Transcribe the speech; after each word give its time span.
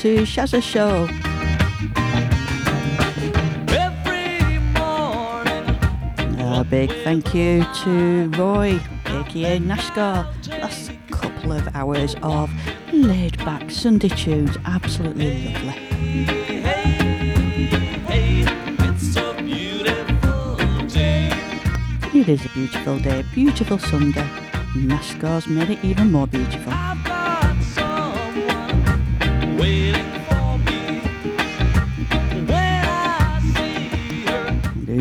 to 0.00 0.22
Shazza 0.22 0.62
Show. 0.62 1.06
A 6.38 6.64
big 6.64 6.90
thank 7.04 7.34
you 7.34 7.66
to 7.84 8.30
Roy, 8.30 8.80
aka 9.04 9.58
NASCAR. 9.58 10.24
Last 10.62 10.92
couple 11.10 11.52
of 11.52 11.68
hours 11.76 12.16
of 12.22 12.50
laid 12.94 13.36
back 13.44 13.70
Sunday 13.70 14.08
tunes, 14.08 14.56
absolutely 14.64 15.52
lovely. 15.52 15.74
It 22.18 22.26
is 22.26 22.46
a 22.46 22.48
beautiful 22.48 22.98
day, 23.00 23.22
beautiful 23.34 23.78
Sunday. 23.78 24.26
NASCAR's 24.74 25.46
made 25.46 25.68
it 25.68 25.84
even 25.84 26.10
more 26.10 26.26
beautiful. 26.26 26.72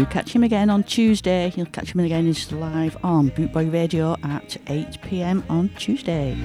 Catch 0.05 0.33
him 0.33 0.43
again 0.43 0.69
on 0.69 0.83
Tuesday. 0.83 1.51
You'll 1.55 1.65
catch 1.67 1.93
him 1.93 1.99
again 2.01 2.25
just 2.31 2.51
live 2.51 2.97
on 3.03 3.31
Bootboy 3.31 3.71
Radio 3.71 4.15
at 4.23 4.57
8 4.67 5.01
pm 5.01 5.43
on 5.49 5.69
Tuesday. 5.69 6.35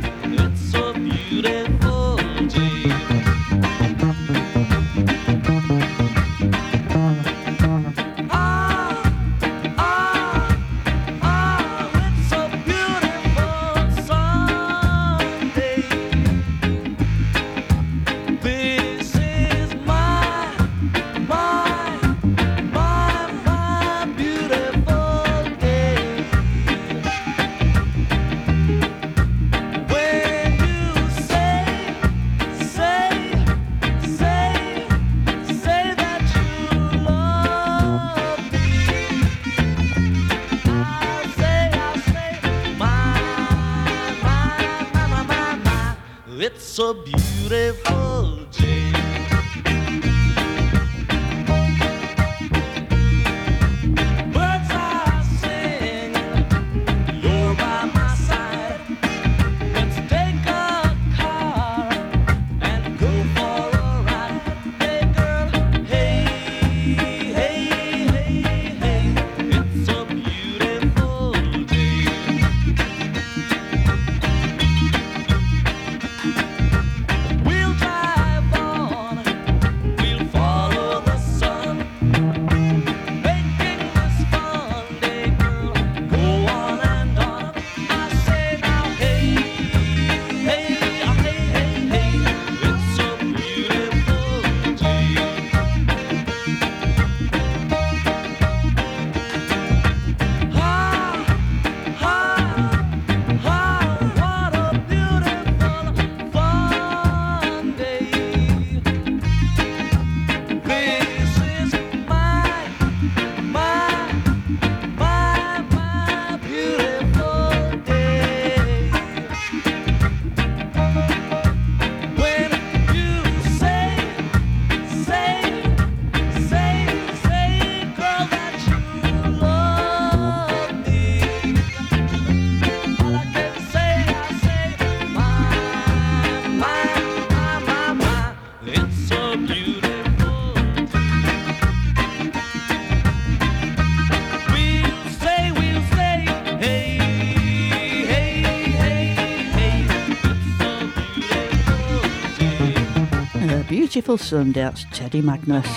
beautiful 153.95 154.19
Sundown's 154.19 154.87
Teddy 154.87 155.21
Magnus. 155.23 155.69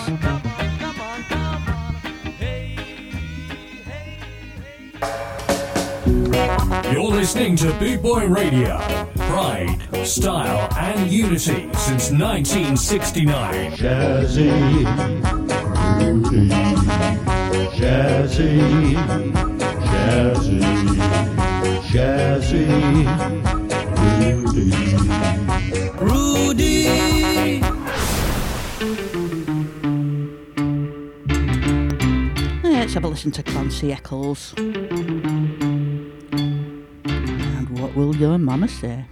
You're 6.91 7.11
listening 7.11 7.55
to 7.57 7.71
Boot 7.73 8.01
Boy 8.01 8.25
Radio. 8.25 8.79
Pride, 9.17 9.77
style, 10.03 10.67
and 10.75 11.11
unity 11.11 11.69
since 11.75 12.09
1969. 12.09 13.73
Jazzy, 13.73 14.49
Rudy, 16.01 16.49
Jazzy. 17.77 19.46
listen 33.27 33.43
to 33.43 33.51
Clancy 33.51 33.91
Eccles. 33.91 34.53
And 34.57 34.99
what 37.79 37.93
will 37.95 38.15
your 38.15 38.37
mama 38.37 38.69
say? 38.69 39.05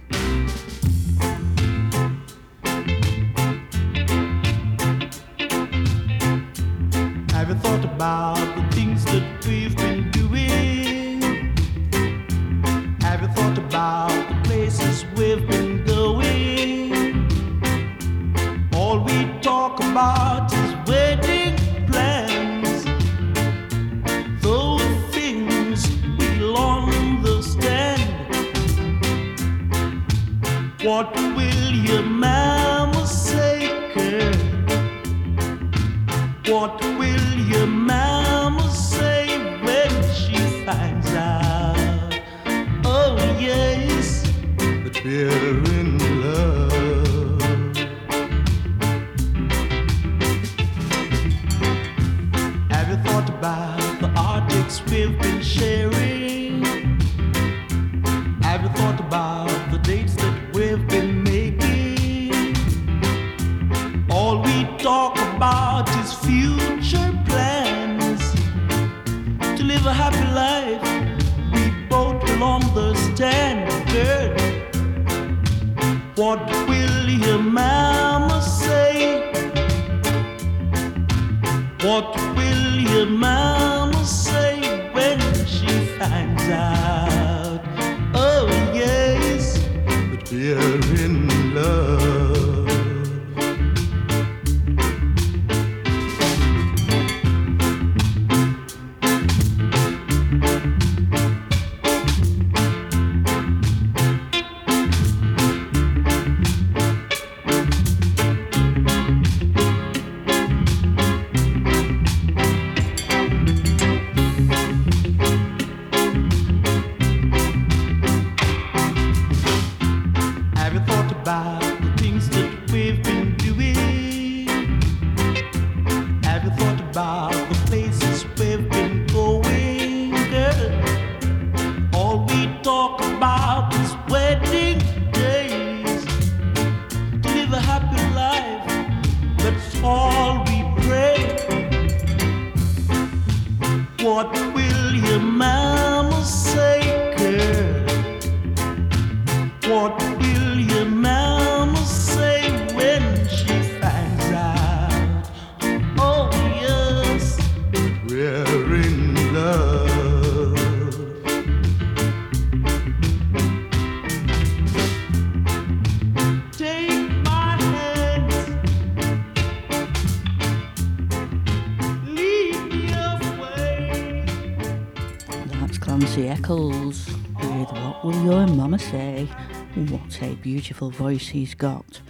a 180.22 180.34
beautiful 180.34 180.90
voice 180.90 181.28
he's 181.28 181.54
got. 181.54 182.00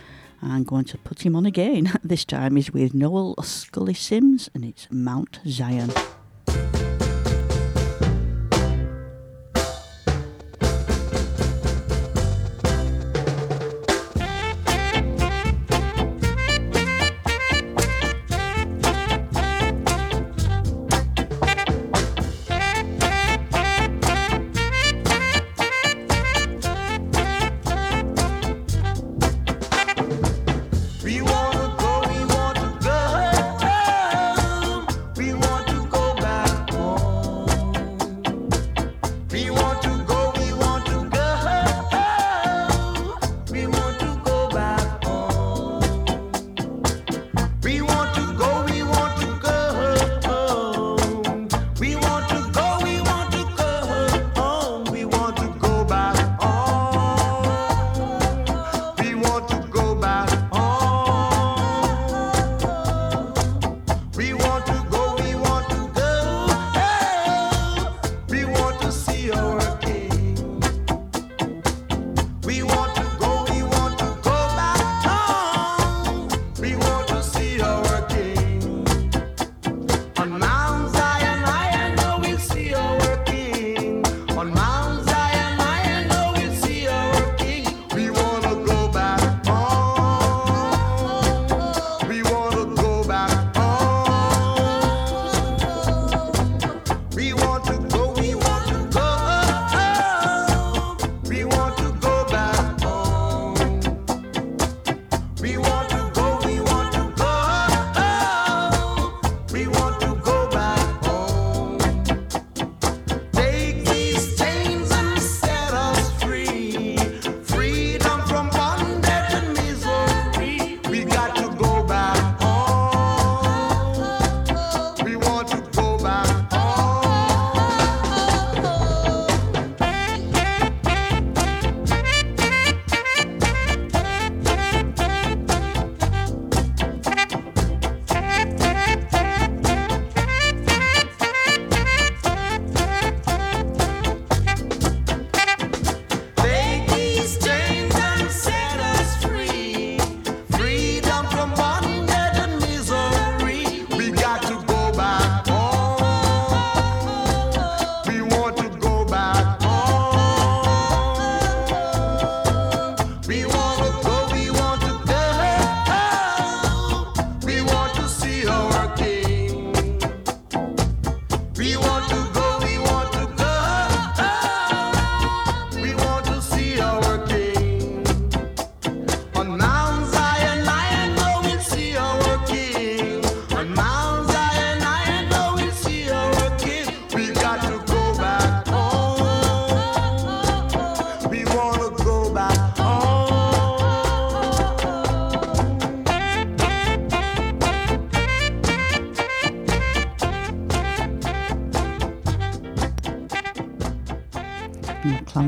I'm 0.42 0.64
going 0.64 0.84
to 0.86 0.98
put 0.98 1.24
him 1.24 1.34
on 1.34 1.46
again. 1.46 1.92
This 2.04 2.24
time 2.24 2.56
he's 2.56 2.72
with 2.72 2.94
Noel 2.94 3.34
Scully 3.42 3.94
Simms 3.94 4.50
and 4.54 4.64
it's 4.64 4.86
Mount 4.90 5.40
Zion. 5.46 5.90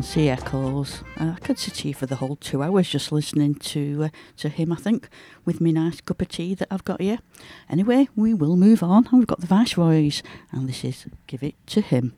See 0.08 0.30
Echoes. 0.30 1.04
Uh, 1.20 1.34
I 1.36 1.38
could 1.40 1.58
sit 1.58 1.76
here 1.76 1.92
for 1.92 2.06
the 2.06 2.16
whole 2.16 2.36
two 2.36 2.62
hours 2.62 2.88
just 2.88 3.12
listening 3.12 3.56
to 3.56 4.04
uh, 4.04 4.08
to 4.38 4.48
him. 4.48 4.72
I 4.72 4.76
think 4.76 5.10
with 5.44 5.60
my 5.60 5.70
nice 5.70 6.00
cup 6.00 6.22
of 6.22 6.28
tea 6.28 6.54
that 6.54 6.68
I've 6.70 6.84
got 6.84 7.02
here. 7.02 7.18
Anyway, 7.68 8.08
we 8.16 8.32
will 8.32 8.56
move 8.56 8.82
on. 8.82 9.06
We've 9.12 9.26
got 9.26 9.42
the 9.42 9.46
Viceroys, 9.46 10.22
and 10.50 10.66
this 10.66 10.82
is 10.82 11.04
"Give 11.26 11.42
It 11.42 11.56
to 11.66 11.82
Him." 11.82 12.14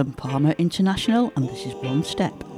from 0.00 0.12
Pama 0.14 0.54
International, 0.56 1.30
and 1.36 1.46
this 1.46 1.66
is 1.66 1.74
One 1.74 2.02
Step. 2.02 2.49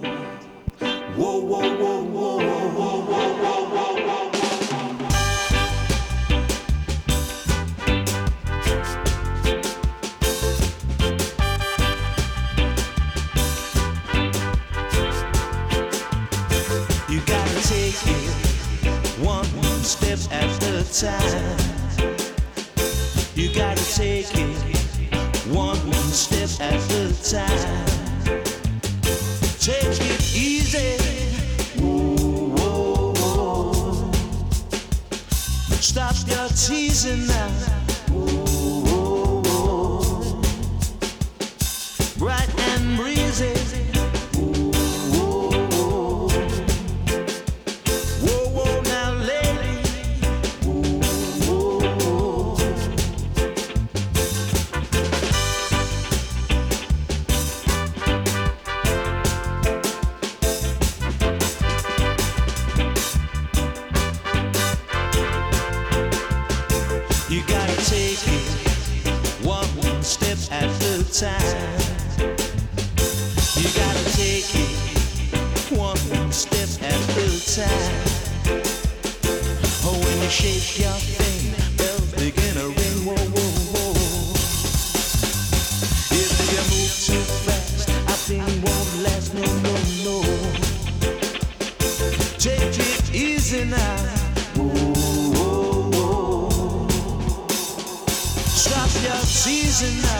tonight. 99.82 100.12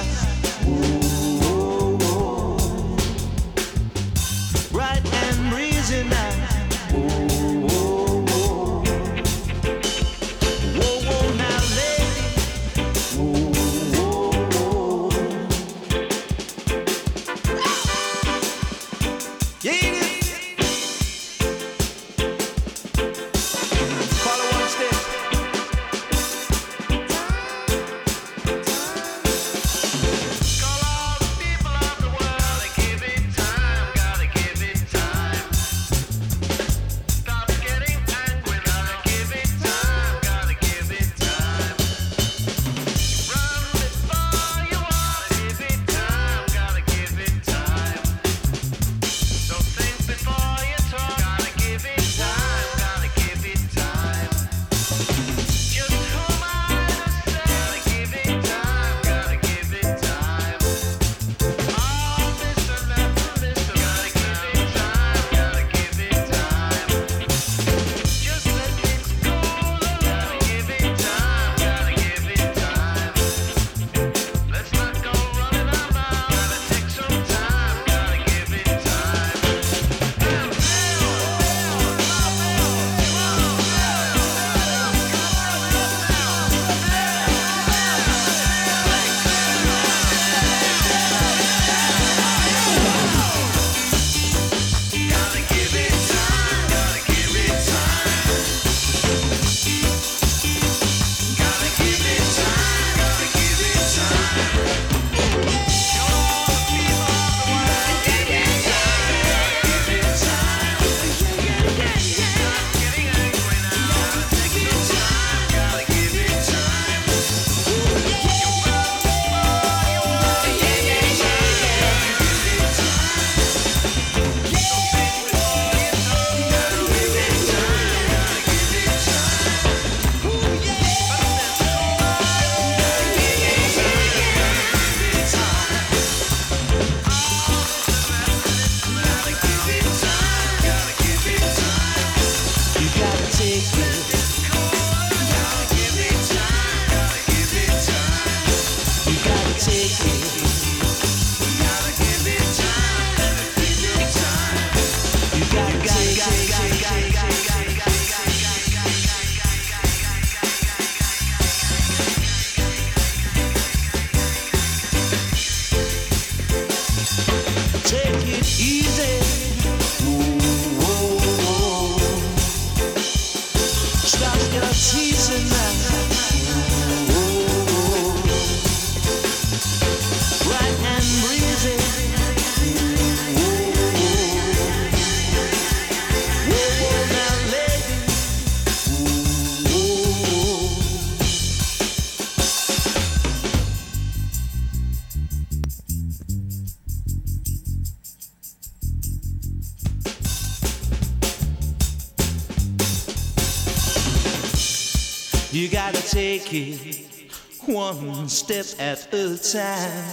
take 206.13 206.53
it 206.53 207.33
one 207.65 208.29
step 208.29 208.67
at 208.79 209.15
a 209.15 209.39
time. 209.39 210.05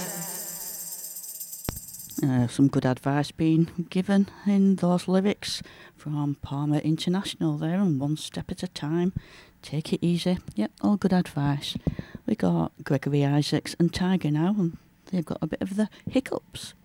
Uh, 2.24 2.48
some 2.48 2.70
good 2.70 2.86
advice 2.86 3.32
being 3.32 3.70
given 3.90 4.30
in 4.46 4.78
those 4.78 5.10
lyrics 5.10 5.62
from 5.98 6.38
Pama 6.42 6.78
International 6.78 7.58
there, 7.58 7.82
and 7.82 8.00
one 8.00 8.16
step 8.16 8.50
at 8.50 8.64
a 8.64 8.68
time. 8.70 9.12
Take 9.62 9.92
it 9.92 10.00
easy. 10.02 10.38
Yep, 10.56 10.72
all 10.82 10.96
good 10.96 11.12
advice. 11.12 11.76
We 12.26 12.36
got 12.36 12.72
Gregory 12.86 13.26
Isaacs 13.26 13.76
and 13.78 13.94
Tiger 13.94 14.32
now, 14.32 14.56
and 14.58 14.78
they've 15.12 15.26
got 15.26 15.40
a 15.42 15.48
bit 15.48 15.62
of 15.62 15.76
the 15.76 15.90
hiccups. 16.10 16.76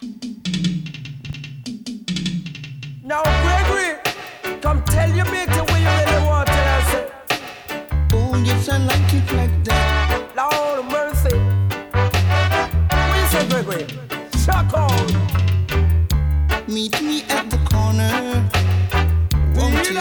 Now, 3.05 3.23
Gregory, 3.23 4.61
come 4.61 4.83
tell 4.87 5.15
your 5.15 5.31
mate 5.31 5.64
yes, 8.43 8.69
I 8.69 8.79
like 8.79 9.15
it 9.15 9.33
like 9.33 9.65
that. 9.65 10.33
Lord, 10.35 10.87
mercy. 10.91 11.37
We 13.13 13.21
say 13.31 13.47
Gregory, 13.49 13.87
circle. 14.39 14.91
Meet 16.67 17.01
me 17.03 17.23
at 17.29 17.49
the 17.51 17.59
corner. 17.71 18.43
Want 19.55 19.89
you? 19.89 19.95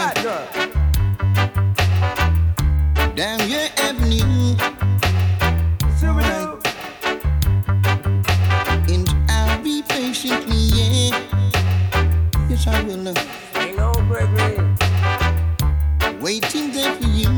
Down 3.14 3.40
And 8.90 9.08
I'll 9.28 9.62
be 9.62 9.82
patiently, 9.82 10.56
yeah. 10.56 11.10
Yes, 12.48 12.66
I 12.66 12.82
will. 12.82 13.06
Ain't 13.56 13.76
no 13.76 13.92
Gregory. 14.08 14.56
Waiting 16.20 16.72
there 16.72 16.94
for 16.96 17.06
you. 17.06 17.33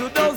you 0.00 0.08
know 0.14 0.29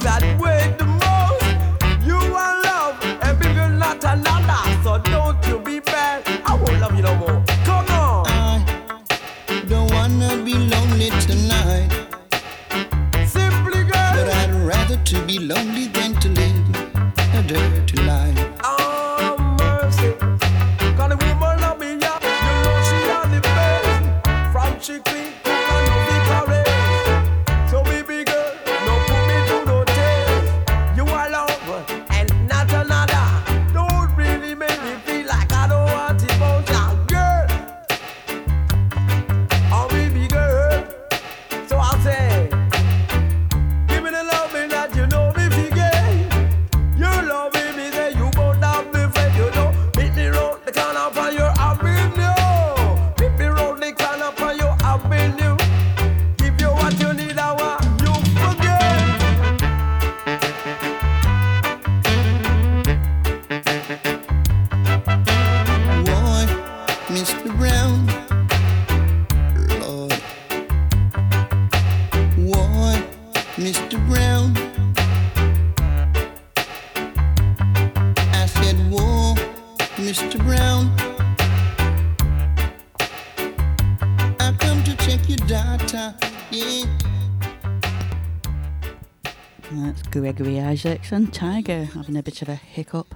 Isaacs 90.74 91.12
and 91.12 91.32
Tiger 91.32 91.84
having 91.84 92.18
a 92.18 92.24
bit 92.24 92.42
of 92.42 92.50
a 92.50 92.56
hiccup. 92.56 93.14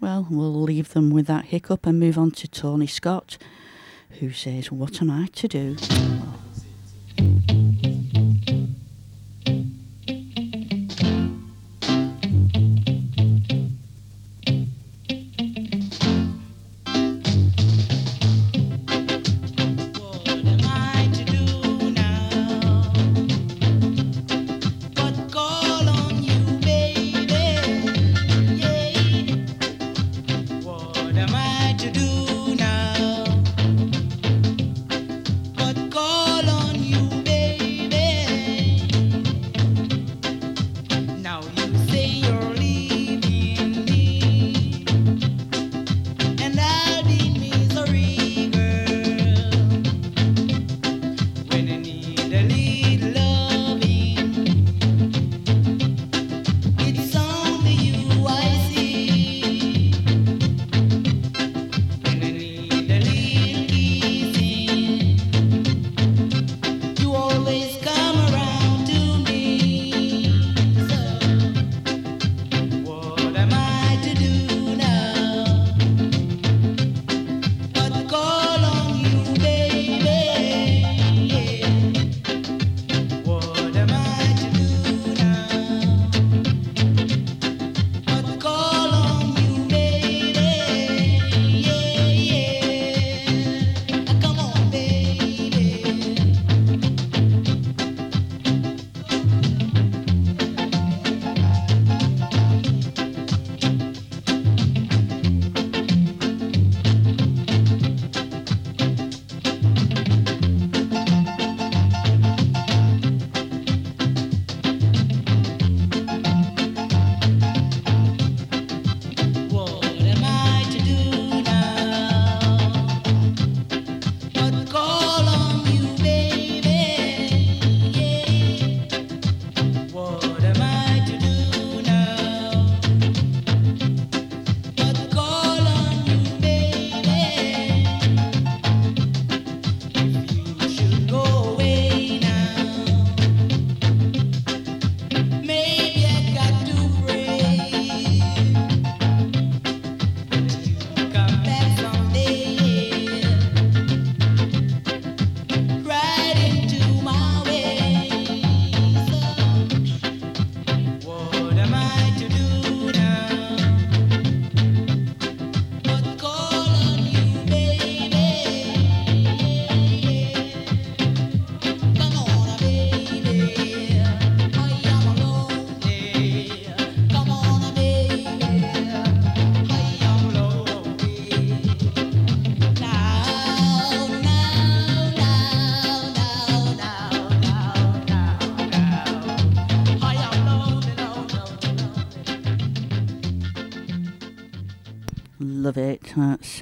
Well, 0.00 0.26
we'll 0.28 0.60
leave 0.60 0.92
them 0.92 1.10
with 1.10 1.28
that 1.28 1.44
hiccup 1.44 1.86
and 1.86 2.00
move 2.00 2.18
on 2.18 2.32
to 2.32 2.48
Tony 2.48 2.88
Scott, 2.88 3.38
who 4.18 4.32
says, 4.32 4.72
What 4.72 5.00
am 5.00 5.12
I 5.12 5.28
to 5.34 5.46
do? 5.46 5.76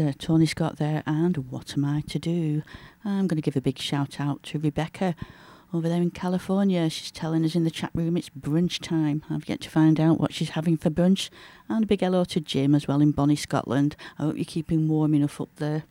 yes, 0.00 0.09
uh, 0.09 0.12
Tony 0.18 0.46
Scott 0.46 0.76
there, 0.76 1.02
and 1.07 1.50
what 1.50 1.74
am 1.76 1.85
I 1.85 2.02
to 2.09 2.18
do? 2.18 2.62
I'm 3.04 3.26
going 3.26 3.37
to 3.37 3.42
give 3.42 3.57
a 3.57 3.61
big 3.61 3.78
shout 3.78 4.20
out 4.20 4.42
to 4.44 4.59
Rebecca 4.59 5.14
over 5.72 5.88
there 5.88 6.00
in 6.00 6.11
California. 6.11 6.88
She's 6.88 7.11
telling 7.11 7.44
us 7.44 7.54
in 7.54 7.64
the 7.64 7.70
chat 7.70 7.90
room 7.94 8.16
it's 8.16 8.30
brunch 8.30 8.80
time. 8.80 9.22
I've 9.30 9.48
yet 9.48 9.61
to 9.62 9.70
find 9.70 10.00
out 10.00 10.20
what 10.20 10.33
she's 10.33 10.50
having 10.50 10.76
for 10.76 10.90
brunch. 10.90 11.30
And 11.68 11.85
a 11.85 11.87
big 11.87 12.00
hello 12.00 12.24
to 12.24 12.40
Jim 12.40 12.74
as 12.74 12.88
well 12.88 13.00
in 13.00 13.12
Bonnie, 13.12 13.37
Scotland. 13.37 13.96
I 14.18 14.24
hope 14.24 14.37
you're 14.37 14.44
keeping 14.44 14.88
warm 14.88 15.14
enough 15.14 15.40
up 15.40 15.50
there. 15.57 15.85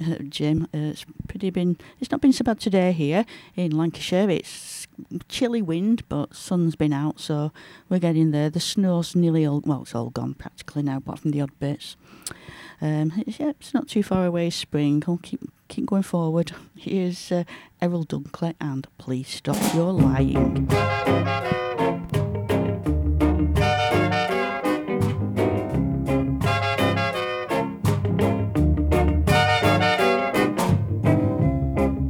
Uh, 0.00 0.16
Jim, 0.28 0.64
uh, 0.74 0.78
it's 0.78 1.04
pretty 1.26 1.50
been. 1.50 1.76
It's 1.98 2.10
not 2.10 2.20
been 2.20 2.32
so 2.32 2.44
bad 2.44 2.60
today 2.60 2.92
here 2.92 3.26
in 3.56 3.76
Lancashire. 3.76 4.30
It's 4.30 4.86
chilly 5.28 5.62
wind, 5.62 6.08
but 6.08 6.34
sun's 6.34 6.76
been 6.76 6.92
out, 6.92 7.18
so 7.20 7.52
we're 7.88 7.98
getting 7.98 8.30
there. 8.30 8.50
The 8.50 8.60
snow's 8.60 9.16
nearly 9.16 9.44
all. 9.44 9.62
Well, 9.64 9.82
it's 9.82 9.94
all 9.94 10.10
gone 10.10 10.34
practically 10.34 10.82
now, 10.82 10.98
apart 10.98 11.18
from 11.18 11.32
the 11.32 11.40
odd 11.40 11.58
bits. 11.58 11.96
Um, 12.82 13.12
it's, 13.26 13.38
yeah, 13.38 13.50
it's 13.50 13.74
not 13.74 13.88
too 13.88 14.02
far 14.02 14.24
away, 14.24 14.48
spring. 14.48 15.02
I'll 15.06 15.18
keep, 15.22 15.42
keep 15.68 15.86
going 15.86 16.02
forward. 16.02 16.52
Here's 16.76 17.30
uh, 17.30 17.44
Errol 17.82 18.06
Dunkley 18.06 18.54
and 18.58 18.86
Please 18.96 19.28
Stop 19.28 19.58
Your 19.74 19.92
Lying. 19.92 20.66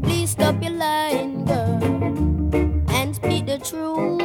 Please 0.05 0.31
stop 0.31 0.63
your 0.63 0.73
lying, 0.73 1.45
girl, 1.47 1.83
and 2.91 3.17
speak 3.17 3.47
the 3.47 3.59
truth. 3.59 4.23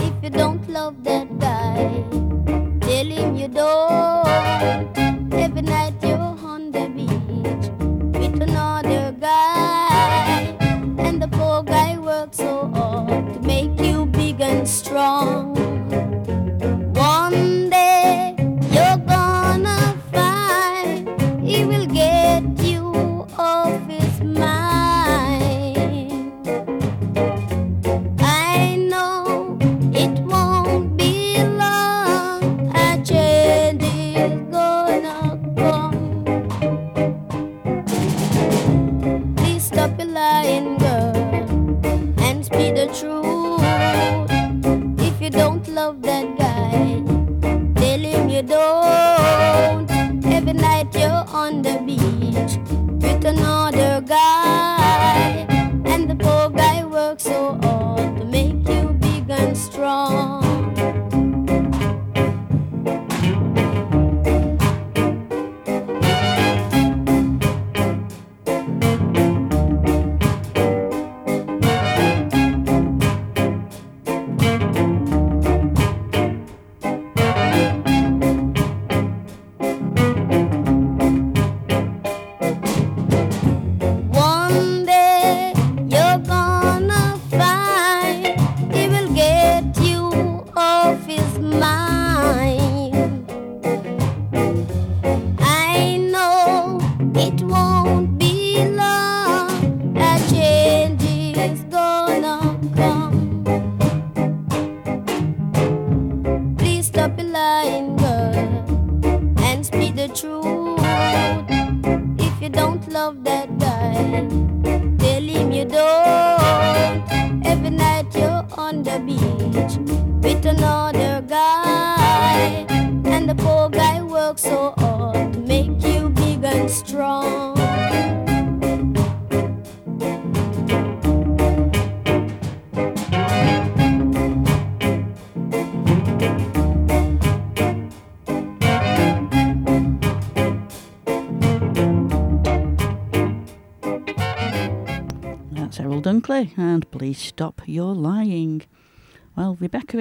If 0.00 0.24
you 0.24 0.30
don't 0.30 0.66
love 0.70 1.04
that 1.04 1.38
guy, 1.38 2.02
tell 2.80 3.06
him 3.06 3.36
you 3.36 3.48
don't. 3.48 3.75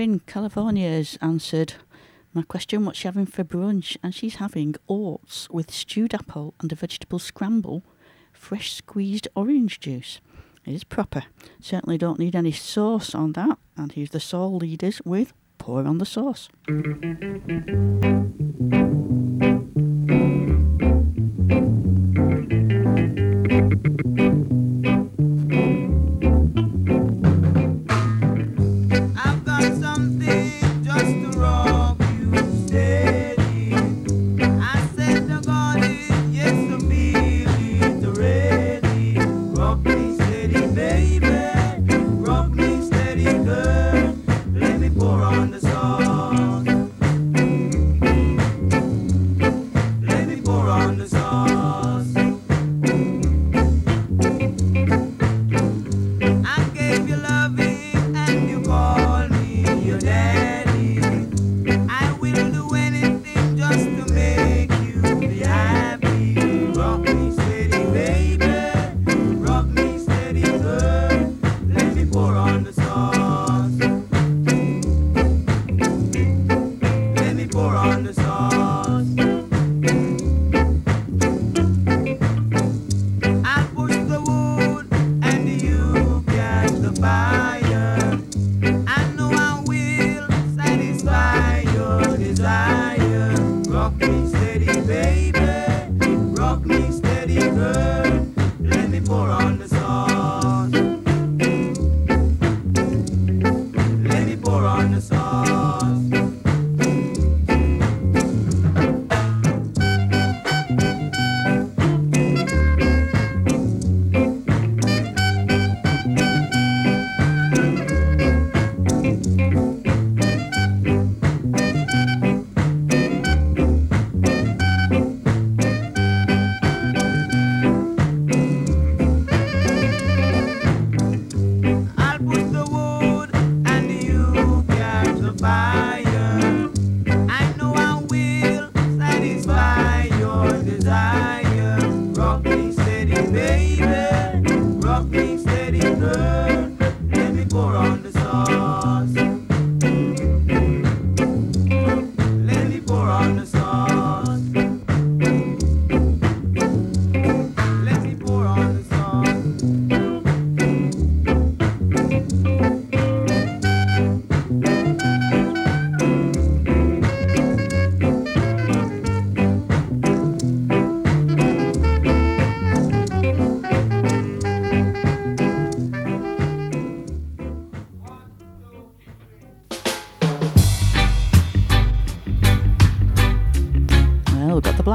Erin, 0.06 0.22
California, 0.28 0.88
has 0.88 1.18
answered 1.20 1.74
my 2.32 2.44
question 2.44 2.86
what's 2.86 3.00
she 3.00 3.08
having 3.08 3.26
for 3.26 3.44
brunch? 3.44 3.98
And 4.04 4.14
she's 4.14 4.36
having 4.36 4.76
oats 4.88 5.50
with 5.50 5.72
stewed 5.72 6.14
apple 6.14 6.54
and 6.60 6.72
a 6.72 6.76
vegetable 6.76 7.18
scramble, 7.18 7.82
fresh 8.32 8.72
squeezed 8.72 9.28
orange 9.36 9.80
juice. 9.80 10.22
It 10.64 10.76
is 10.76 10.84
proper. 10.84 11.24
Certainly 11.60 11.98
don't 11.98 12.20
need 12.20 12.36
any 12.36 12.52
sauce 12.52 13.16
on 13.16 13.32
that. 13.32 13.58
And 13.76 13.94
here's 13.94 14.12
the 14.12 14.20
soul 14.20 14.58
leaders 14.58 15.02
with 15.04 15.34
Pour 15.58 15.84
on 15.88 15.98
the 15.98 16.06
Sauce. 16.06 16.50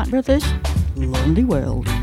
Brothers, 0.09 0.45
Lonely 0.97 1.45
World. 1.45 2.00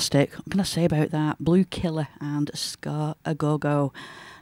Fantastic. 0.00 0.32
What 0.38 0.50
can 0.50 0.60
I 0.60 0.62
say 0.62 0.86
about 0.86 1.10
that? 1.10 1.44
Blue 1.44 1.62
Killer 1.62 2.08
and 2.22 2.50
Ska 2.54 3.16
A 3.26 3.34
Go 3.34 3.58
Go. 3.58 3.92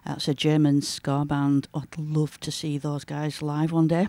That's 0.06 0.28
a 0.28 0.32
German 0.32 0.82
ska 0.82 1.24
band. 1.24 1.66
I'd 1.74 1.98
love 1.98 2.38
to 2.42 2.52
see 2.52 2.78
those 2.78 3.04
guys 3.04 3.42
live 3.42 3.72
one 3.72 3.88
day. 3.88 4.06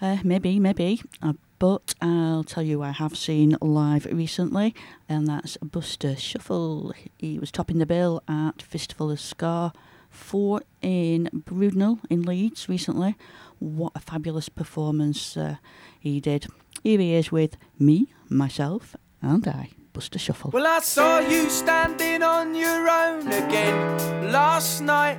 Uh, 0.00 0.18
maybe, 0.22 0.60
maybe. 0.60 1.02
Uh, 1.20 1.32
but 1.58 1.96
I'll 2.00 2.44
tell 2.44 2.62
you, 2.62 2.80
I 2.80 2.92
have 2.92 3.16
seen 3.16 3.56
live 3.60 4.04
recently, 4.04 4.72
and 5.08 5.26
that's 5.26 5.56
Buster 5.56 6.14
Shuffle. 6.14 6.94
He 7.18 7.40
was 7.40 7.50
topping 7.50 7.78
the 7.78 7.84
bill 7.84 8.22
at 8.28 8.62
Festival 8.62 9.10
of 9.10 9.18
Ska 9.18 9.72
4 10.10 10.62
in 10.80 11.28
Brudenell 11.34 11.98
in 12.08 12.22
Leeds 12.22 12.68
recently. 12.68 13.16
What 13.58 13.94
a 13.96 14.00
fabulous 14.00 14.48
performance 14.48 15.36
uh, 15.36 15.56
he 15.98 16.20
did. 16.20 16.46
Here 16.84 17.00
he 17.00 17.14
is 17.14 17.32
with 17.32 17.56
me, 17.80 18.12
myself, 18.28 18.94
and 19.20 19.48
I, 19.48 19.70
Shuffle. 20.00 20.50
Well, 20.50 20.66
I 20.66 20.80
saw 20.80 21.20
you 21.20 21.48
standing 21.48 22.22
on 22.22 22.54
your 22.54 22.88
own 22.88 23.26
again 23.32 24.30
last 24.30 24.82
night. 24.82 25.18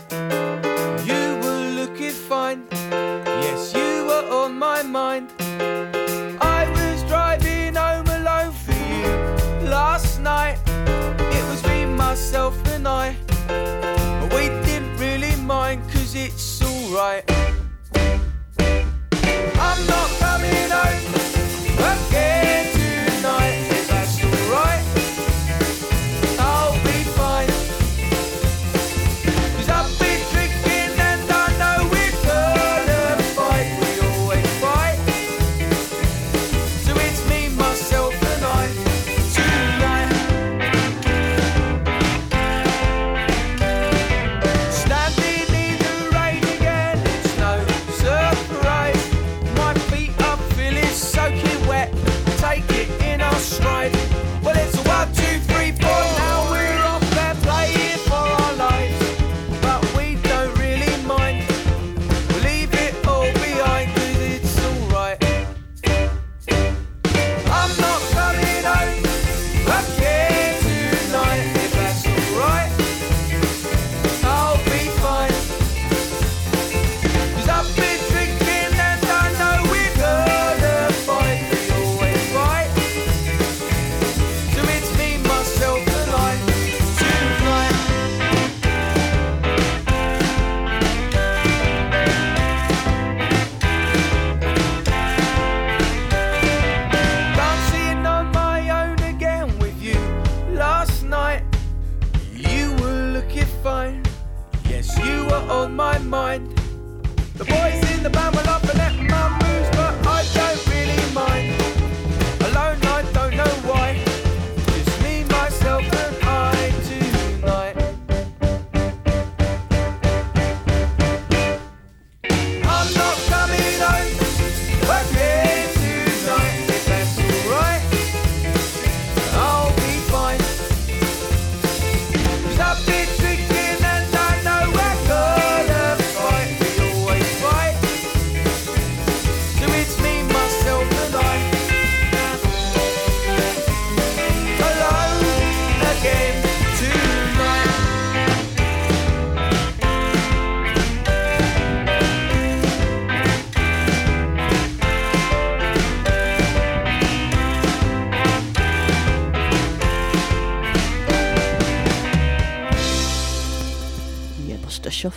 You 1.04 1.40
were 1.42 1.72
looking 1.74 2.12
fine. 2.12 2.68
Yes, 2.72 3.74
you 3.74 4.06
were 4.06 4.30
on 4.30 4.58
my 4.60 4.84
mind. 4.84 5.34
I 6.40 6.70
was 6.70 7.04
driving 7.06 7.74
home 7.74 8.08
alone 8.08 8.54
for 8.54 8.74
you 8.74 9.68
last 9.68 10.20
night. 10.22 10.60
It 10.68 11.44
was 11.50 11.64
me, 11.66 11.86
myself, 11.86 12.56
and 12.68 12.88
I. 12.88 13.16
But 13.48 14.32
we 14.36 14.50
didn't 14.64 14.96
really 14.98 15.36
mind, 15.38 15.82
cause 15.90 16.14
it's 16.14 16.62
alright. 16.62 17.26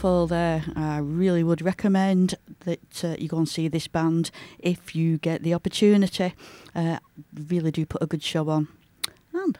There. 0.00 0.64
I 0.76 0.96
really 0.96 1.44
would 1.44 1.60
recommend 1.60 2.34
that 2.60 3.04
uh, 3.04 3.16
you 3.18 3.28
go 3.28 3.36
and 3.36 3.48
see 3.48 3.68
this 3.68 3.86
band 3.86 4.30
if 4.58 4.96
you 4.96 5.18
get 5.18 5.42
the 5.42 5.52
opportunity. 5.52 6.32
Uh, 6.74 7.00
really 7.34 7.70
do 7.70 7.84
put 7.84 8.02
a 8.02 8.06
good 8.06 8.22
show 8.22 8.48
on. 8.48 8.68
And 9.34 9.58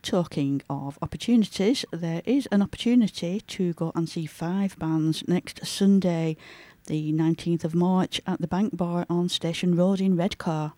talking 0.00 0.62
of 0.70 0.98
opportunities, 1.02 1.84
there 1.90 2.22
is 2.24 2.46
an 2.50 2.62
opportunity 2.62 3.42
to 3.42 3.74
go 3.74 3.92
and 3.94 4.08
see 4.08 4.24
five 4.24 4.78
bands 4.78 5.22
next 5.28 5.66
Sunday, 5.66 6.38
the 6.86 7.12
19th 7.12 7.64
of 7.64 7.74
March, 7.74 8.22
at 8.26 8.40
the 8.40 8.48
Bank 8.48 8.74
Bar 8.78 9.04
on 9.10 9.28
Station 9.28 9.76
Road 9.76 10.00
in 10.00 10.16
Redcar. 10.16 10.72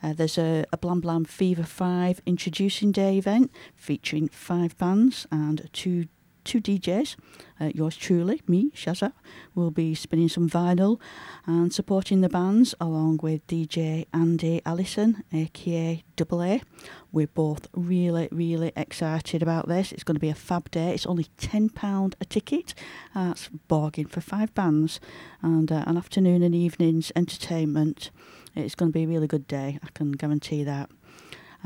Uh, 0.00 0.12
there's 0.12 0.38
a, 0.38 0.64
a 0.72 0.76
Blam 0.76 1.00
Blam 1.00 1.24
Fever 1.24 1.64
5 1.64 2.22
introducing 2.26 2.92
day 2.92 3.18
event 3.18 3.50
featuring 3.74 4.28
five 4.28 4.78
bands 4.78 5.26
and 5.32 5.68
two 5.72 6.06
two 6.46 6.60
DJs. 6.60 7.16
Uh, 7.60 7.70
yours 7.74 7.96
truly, 7.96 8.40
me, 8.46 8.70
Shazza, 8.70 9.12
will 9.54 9.70
be 9.70 9.94
spinning 9.94 10.28
some 10.28 10.48
vinyl 10.48 11.00
and 11.44 11.72
supporting 11.72 12.20
the 12.20 12.28
bands 12.28 12.74
along 12.80 13.18
with 13.22 13.46
DJ 13.46 14.06
Andy 14.14 14.62
Allison, 14.64 15.24
aka 15.32 16.04
Double 16.14 16.42
A. 16.42 16.62
We're 17.10 17.26
both 17.26 17.68
really, 17.74 18.28
really 18.30 18.72
excited 18.76 19.42
about 19.42 19.68
this. 19.68 19.90
It's 19.90 20.04
going 20.04 20.14
to 20.14 20.20
be 20.20 20.28
a 20.28 20.34
fab 20.34 20.70
day. 20.70 20.94
It's 20.94 21.06
only 21.06 21.26
£10 21.38 22.14
a 22.20 22.24
ticket. 22.24 22.74
That's 23.14 23.48
bargain 23.68 24.06
for 24.06 24.20
five 24.20 24.54
bands 24.54 25.00
and 25.42 25.70
uh, 25.72 25.82
an 25.86 25.96
afternoon 25.96 26.42
and 26.42 26.54
evenings 26.54 27.10
entertainment. 27.16 28.10
It's 28.54 28.74
going 28.74 28.92
to 28.92 28.96
be 28.96 29.04
a 29.04 29.08
really 29.08 29.26
good 29.26 29.48
day, 29.48 29.78
I 29.82 29.88
can 29.92 30.12
guarantee 30.12 30.62
that. 30.64 30.90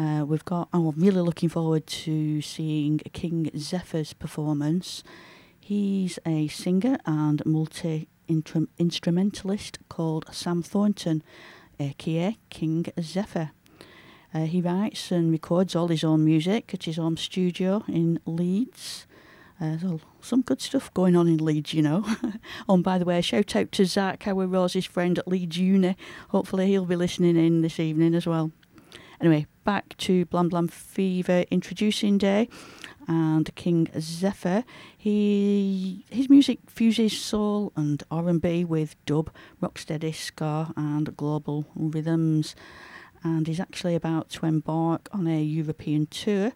Uh, 0.00 0.24
we've 0.24 0.46
got. 0.46 0.66
Oh, 0.72 0.88
I'm 0.88 1.02
really 1.02 1.20
looking 1.20 1.50
forward 1.50 1.86
to 1.86 2.40
seeing 2.40 3.00
King 3.12 3.50
Zephyr's 3.54 4.14
performance. 4.14 5.04
He's 5.58 6.18
a 6.24 6.48
singer 6.48 6.96
and 7.04 7.44
multi 7.44 8.08
instrumentalist 8.26 9.78
called 9.90 10.24
Sam 10.32 10.62
Thornton, 10.62 11.22
aka 11.78 12.38
King 12.48 12.86
Zephyr. 12.98 13.50
Uh, 14.32 14.46
he 14.46 14.62
writes 14.62 15.12
and 15.12 15.30
records 15.30 15.76
all 15.76 15.88
his 15.88 16.02
own 16.02 16.24
music 16.24 16.72
at 16.72 16.84
his 16.84 16.96
home 16.96 17.18
studio 17.18 17.84
in 17.86 18.20
Leeds. 18.24 19.06
Uh, 19.60 19.76
so 19.76 20.00
some 20.22 20.40
good 20.40 20.62
stuff 20.62 20.94
going 20.94 21.14
on 21.14 21.28
in 21.28 21.44
Leeds, 21.44 21.74
you 21.74 21.82
know. 21.82 22.06
oh, 22.70 22.74
and 22.74 22.84
by 22.84 22.96
the 22.96 23.04
way, 23.04 23.20
shout 23.20 23.54
out 23.54 23.70
to 23.72 23.84
Zach, 23.84 24.26
our 24.26 24.46
Rose's 24.46 24.86
friend 24.86 25.18
at 25.18 25.28
Leeds 25.28 25.58
Uni. 25.58 25.94
Hopefully, 26.30 26.68
he'll 26.68 26.86
be 26.86 26.96
listening 26.96 27.36
in 27.36 27.60
this 27.60 27.78
evening 27.78 28.14
as 28.14 28.26
well. 28.26 28.50
Anyway, 29.20 29.46
back 29.70 29.96
to 29.98 30.24
Blam 30.24 30.48
Blam 30.48 30.66
Fever 30.66 31.44
introducing 31.48 32.18
day 32.18 32.48
and 33.06 33.54
King 33.54 33.86
Zephyr. 34.00 34.64
He 34.98 36.04
his 36.10 36.28
music 36.28 36.58
fuses 36.66 37.16
soul 37.16 37.72
and 37.76 38.02
R&B 38.10 38.64
with 38.64 38.96
dub, 39.06 39.30
rocksteady, 39.62 40.12
ska 40.12 40.72
and 40.76 41.16
global 41.16 41.66
rhythms. 41.76 42.56
and 43.22 43.48
is 43.48 43.60
actually 43.60 43.94
about 43.94 44.28
to 44.30 44.46
embark 44.46 45.08
on 45.12 45.28
a 45.28 45.40
European 45.40 46.06
tour 46.06 46.50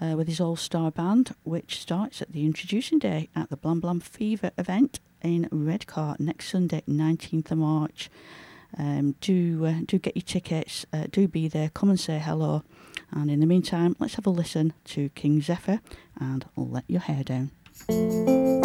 uh, 0.00 0.14
with 0.16 0.26
his 0.26 0.40
all 0.40 0.56
star 0.56 0.90
band, 0.90 1.34
which 1.42 1.82
starts 1.82 2.22
at 2.22 2.32
the 2.32 2.46
introducing 2.46 2.98
day 2.98 3.28
at 3.36 3.50
the 3.50 3.58
Blam 3.58 3.80
Blam 3.80 4.00
Fever 4.00 4.52
event 4.56 5.00
in 5.20 5.50
Redcar 5.52 6.16
next 6.18 6.48
Sunday, 6.48 6.82
19th 6.88 7.50
of 7.50 7.58
March. 7.58 8.08
Um, 8.76 9.14
do 9.20 9.64
uh, 9.64 9.80
do 9.86 9.98
get 9.98 10.16
your 10.16 10.22
tickets, 10.22 10.84
uh, 10.92 11.06
do 11.10 11.26
be 11.26 11.48
there, 11.48 11.70
come 11.70 11.88
and 11.90 11.98
say 11.98 12.18
hello. 12.18 12.62
And 13.10 13.30
in 13.30 13.40
the 13.40 13.46
meantime, 13.46 13.96
let's 13.98 14.16
have 14.16 14.26
a 14.26 14.30
listen 14.30 14.74
to 14.86 15.08
King 15.10 15.40
Zephyr 15.40 15.80
and 16.20 16.44
Let 16.56 16.84
Your 16.88 17.00
Hair 17.00 17.24
Down. 17.24 18.57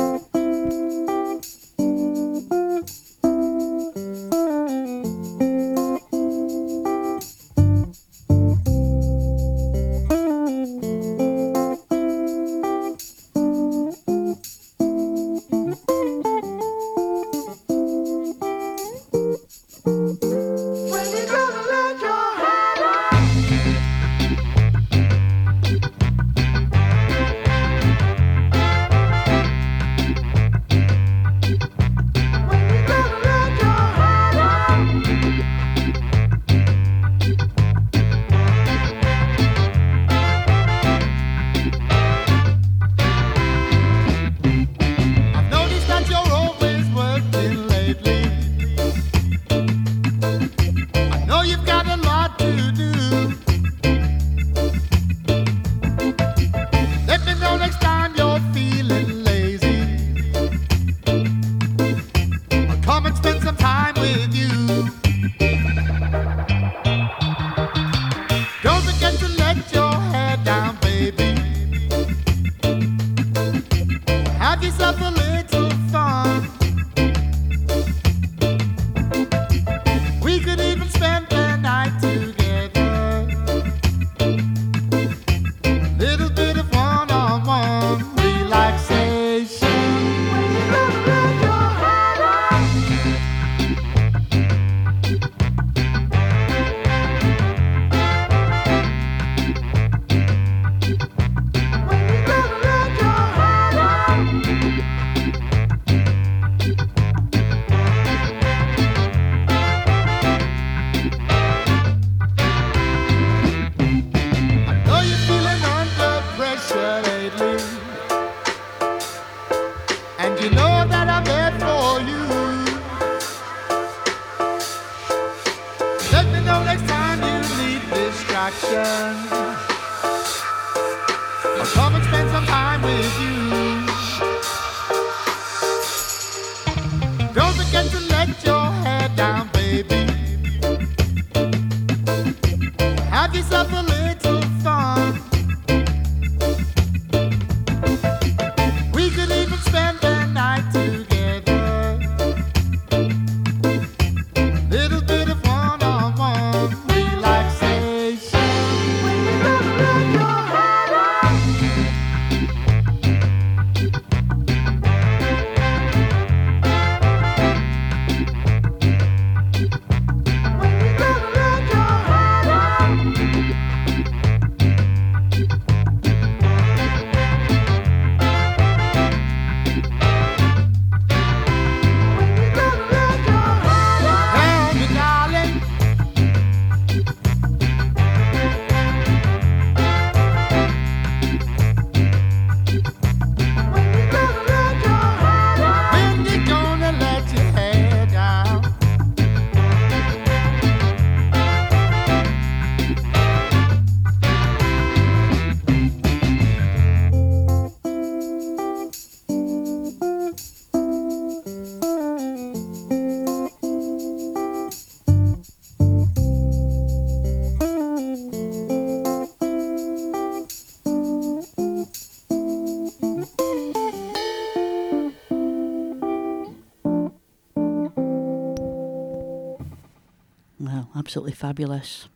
Absolutely 231.14 231.34
fabulous. 231.34 232.10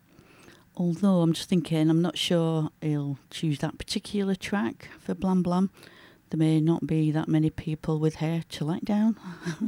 Although 0.75 1.21
I'm 1.21 1.31
just 1.31 1.47
thinking, 1.47 1.87
I'm 1.87 2.01
not 2.01 2.17
sure 2.17 2.71
he'll 2.81 3.19
choose 3.29 3.59
that 3.59 3.77
particular 3.77 4.33
track 4.33 4.89
for 4.97 5.13
Blam 5.13 5.43
Blam. 5.43 5.69
There 6.31 6.39
may 6.39 6.59
not 6.59 6.87
be 6.87 7.11
that 7.11 7.27
many 7.27 7.51
people 7.51 7.99
with 7.99 8.15
hair 8.15 8.41
to 8.49 8.65
let 8.65 8.83
down. 8.83 9.15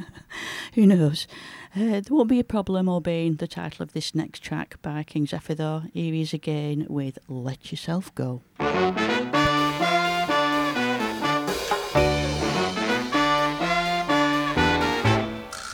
Who 0.74 0.88
knows? 0.88 1.28
Uh, 1.76 2.02
there 2.02 2.04
won't 2.10 2.28
be 2.28 2.40
a 2.40 2.44
problem 2.44 2.90
obeying 2.90 3.36
the 3.36 3.46
title 3.46 3.84
of 3.84 3.94
this 3.94 4.16
next 4.16 4.42
track 4.42 4.82
by 4.82 5.04
King 5.04 5.28
Zephyr, 5.28 5.54
though. 5.54 5.84
Here 5.94 6.12
he 6.12 6.22
is 6.24 6.34
again 6.34 6.88
with 6.90 7.20
Let 7.28 7.72
Yourself 7.72 8.16
Go. 8.16 8.42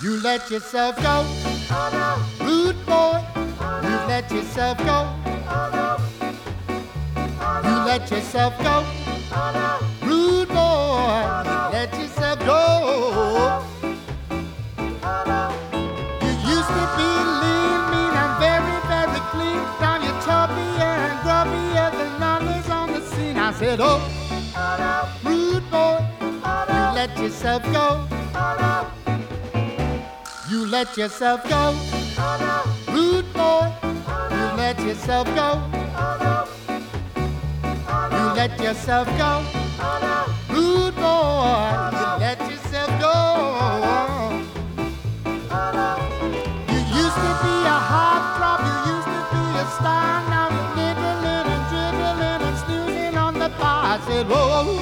You 0.03 0.22
let 0.22 0.51
yourself 0.51 0.97
go 0.97 2.05
let 4.16 4.32
yourself 4.32 4.78
go. 4.78 4.86
Oh, 4.88 5.70
no. 5.76 5.97
Oh, 7.41 7.61
no. 7.63 7.70
You 7.70 7.76
let 7.86 8.09
yourself 8.09 8.57
go. 8.59 8.76
Oh, 9.34 9.51
no. 9.59 10.07
Rude 10.07 10.47
boy, 10.47 11.20
you 11.51 11.59
let 11.76 11.91
yourself 11.99 12.39
go. 12.39 12.61
You 16.24 16.32
used 16.55 16.72
to 16.78 16.86
be 16.95 17.09
lean, 17.41 17.80
mean, 17.91 18.13
and 18.24 18.34
very, 18.39 18.78
very 18.93 19.22
clean. 19.34 19.61
Now 19.84 19.95
you're 20.03 20.22
chubby 20.24 20.68
and 20.80 21.16
grubby 21.24 21.63
as 21.84 21.91
the 21.99 22.07
others 22.26 22.70
on 22.70 22.93
the 22.93 23.01
scene. 23.09 23.36
I 23.36 23.51
said, 23.51 23.80
oh, 23.82 23.99
rude 25.26 25.70
boy, 25.70 25.99
you 26.74 26.84
let 26.99 27.18
yourself 27.18 27.63
go. 27.63 28.07
You 30.49 30.66
let 30.68 30.95
yourself 30.95 31.43
go. 31.49 32.05
Rude 34.86 34.93
boy, 34.93 35.01
you 35.01 35.17
let 35.17 35.17
yourself 35.17 35.27
go. 35.36 35.49
You 38.11 38.25
let 38.36 38.53
yourself 38.61 39.07
go. 39.17 39.31
Rude 40.53 40.95
boy, 40.95 41.89
you 41.97 42.07
let 42.19 42.39
yourself 42.51 42.89
go. 43.01 43.17
You 46.69 46.79
used 47.01 47.19
to 47.25 47.31
be 47.41 47.55
a 47.65 47.79
heartthrob, 47.89 48.59
you 48.67 48.75
used 48.93 49.09
to 49.09 49.21
be 49.33 49.43
a 49.57 49.65
star. 49.73 50.13
Now 50.29 50.47
you're 50.53 50.86
and 52.69 52.97
and 52.97 53.17
on 53.17 53.33
the 53.39 53.49
bar. 53.57 53.99
Said, 54.05 54.27
whoa, 54.29 54.77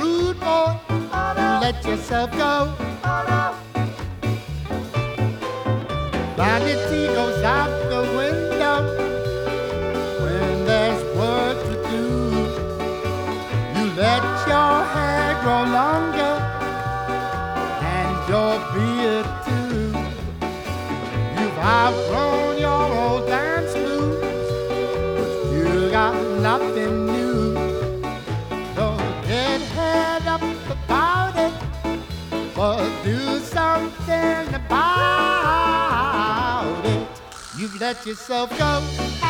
rude 0.00 0.40
boy, 0.40 0.74
you 0.90 1.60
let 1.60 1.84
yourself 1.84 2.30
go. 2.32 2.72
Vanity 6.36 7.06
goes 7.14 7.42
out 7.44 7.75
grow 15.46 15.62
longer 15.62 16.34
and 17.94 18.14
your 18.28 18.54
beard 18.74 19.26
too. 19.46 19.94
You've 21.36 21.58
outgrown 21.58 22.58
your 22.58 22.84
old 23.02 23.28
dance 23.28 23.72
moves, 23.76 24.50
but 25.16 25.32
you 25.52 25.68
got 25.92 26.16
nothing 26.40 27.06
new. 27.06 27.54
Don't 28.74 29.08
get 29.28 29.60
head 29.78 30.26
up 30.26 30.42
about 30.76 31.36
it, 31.36 31.54
but 32.56 32.90
do 33.04 33.38
something 33.38 34.52
about 34.52 35.54
it. 36.86 37.06
You've 37.56 37.80
let 37.80 38.04
yourself 38.04 38.50
go. 38.58 39.25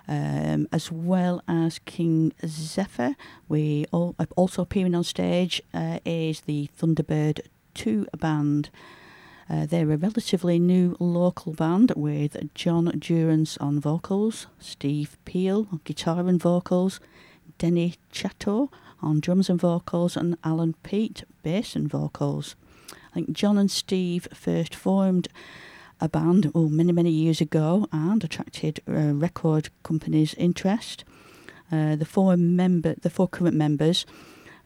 Um, 0.09 0.69
as 0.71 0.93
well 0.93 1.43
as 1.49 1.81
King 1.81 2.33
Zephyr, 2.47 3.17
we 3.49 3.87
all, 3.91 4.15
uh, 4.21 4.27
also 4.37 4.63
appearing 4.63 4.95
on 4.95 5.03
stage 5.03 5.61
uh, 5.75 5.99
is 6.05 6.43
the 6.43 6.71
Thunderbird 6.79 7.41
2 7.75 8.07
band. 8.17 8.71
Uh, 9.51 9.67
they're 9.67 9.91
a 9.91 9.97
relatively 9.97 10.61
new 10.61 10.97
local 11.01 11.55
band 11.55 11.93
with 11.97 12.37
John 12.55 12.85
Durance 12.99 13.59
on 13.59 13.81
vocals, 13.81 14.47
Steve 14.61 15.19
Peel 15.25 15.67
on 15.73 15.81
guitar 15.85 16.29
and 16.29 16.41
vocals, 16.41 17.01
Denny 17.59 17.95
Chateau 18.13 18.71
on 19.03 19.21
drums 19.21 19.49
and 19.49 19.61
vocals, 19.61 20.17
and 20.17 20.37
Alan 20.45 20.75
Pete 20.83 21.25
bass 21.43 21.77
and 21.77 21.89
vocals. 21.89 22.57
I 22.91 23.15
think 23.15 23.33
John 23.33 23.59
and 23.59 23.71
Steve 23.71 24.29
first 24.33 24.75
formed 24.75 25.29
a 26.01 26.09
band 26.09 26.51
oh, 26.55 26.69
many, 26.69 26.93
many 26.93 27.11
years 27.11 27.41
ago 27.41 27.89
and 27.93 28.23
attracted 28.23 28.81
uh, 28.89 29.15
record 29.15 29.71
companies' 29.83 30.35
interest. 30.35 31.05
Uh, 31.73 31.97
the 31.97 32.05
four 32.05 32.37
member, 32.37 32.95
the 33.01 33.11
four 33.11 33.29
current 33.29 33.57
members 33.57 34.05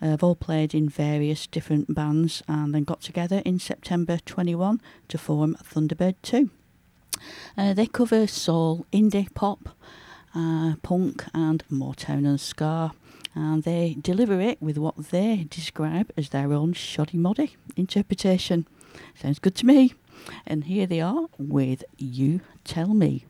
uh, 0.03 0.07
have 0.07 0.23
all 0.23 0.35
played 0.35 0.75
in 0.75 0.89
various 0.89 1.47
different 1.47 1.95
bands 1.95 2.43
and 2.49 2.75
then 2.75 2.85
got 2.85 3.01
together 3.01 3.43
in 3.45 3.59
September 3.59 4.19
21 4.25 4.81
to 5.09 5.19
form 5.19 5.57
Thunderbird 5.63 6.17
2. 6.23 6.51
Uh, 7.57 7.75
they 7.75 7.87
cover 7.87 8.27
soul, 8.27 8.87
indie 8.93 9.33
pop, 9.35 9.71
uh, 10.35 10.75
punk, 10.83 11.25
and 11.35 11.65
Motown 11.71 12.27
and 12.27 12.41
ska, 12.41 12.93
and 13.35 13.63
they 13.63 13.97
deliver 14.01 14.41
it 14.41 14.61
with 14.61 14.79
what 14.79 15.11
they 15.11 15.47
describe 15.49 16.11
as 16.17 16.31
their 16.31 16.53
own 16.53 16.73
shoddy 16.73 17.19
moddy 17.19 17.53
interpretation. 17.77 18.67
Sounds 19.15 19.39
good 19.39 19.55
to 19.57 19.67
me. 19.67 19.95
And 20.47 20.65
here 20.65 20.87
they 20.87 21.01
are 21.01 21.27
with 21.39 21.85
You 21.97 22.41
Tell 22.65 22.89
Me. 22.89 23.25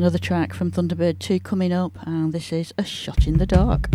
Another 0.00 0.18
track 0.18 0.54
from 0.54 0.70
Thunderbird 0.70 1.18
2 1.18 1.40
coming 1.40 1.74
up, 1.74 1.92
and 2.06 2.32
this 2.32 2.54
is 2.54 2.72
A 2.78 2.84
Shot 2.84 3.26
in 3.26 3.36
the 3.36 3.44
Dark. 3.44 3.90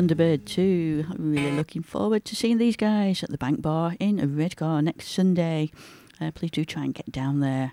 Thunderbird 0.00 0.46
2. 0.46 1.04
Really 1.18 1.52
looking 1.52 1.82
forward 1.82 2.24
to 2.24 2.34
seeing 2.34 2.56
these 2.56 2.74
guys 2.74 3.22
at 3.22 3.28
the 3.28 3.36
Bank 3.36 3.60
Bar 3.60 3.96
in 4.00 4.34
Redcar 4.34 4.80
next 4.80 5.08
Sunday. 5.08 5.70
Uh, 6.18 6.30
please 6.30 6.50
do 6.50 6.64
try 6.64 6.84
and 6.84 6.94
get 6.94 7.12
down 7.12 7.40
there. 7.40 7.72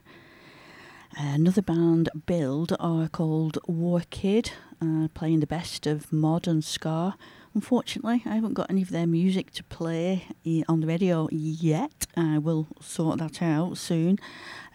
Another 1.16 1.62
band, 1.62 2.10
Build, 2.26 2.76
are 2.82 3.08
called 3.08 3.60
War 3.66 4.02
Kid, 4.10 4.52
uh, 4.82 5.08
playing 5.14 5.40
the 5.40 5.48
best 5.48 5.88
of 5.88 6.12
modern 6.12 6.62
ska. 6.62 7.16
Unfortunately, 7.56 8.24
I 8.26 8.36
haven't 8.36 8.56
got 8.56 8.70
any 8.70 8.82
of 8.82 8.90
their 8.90 9.08
music 9.08 9.52
to 9.52 9.64
play 9.64 10.26
on 10.68 10.82
the 10.82 10.88
radio 10.88 11.30
yet. 11.32 12.08
I 12.18 12.40
will 12.40 12.68
sort 12.82 13.20
that 13.20 13.42
out 13.42 13.78
soon. 13.78 14.20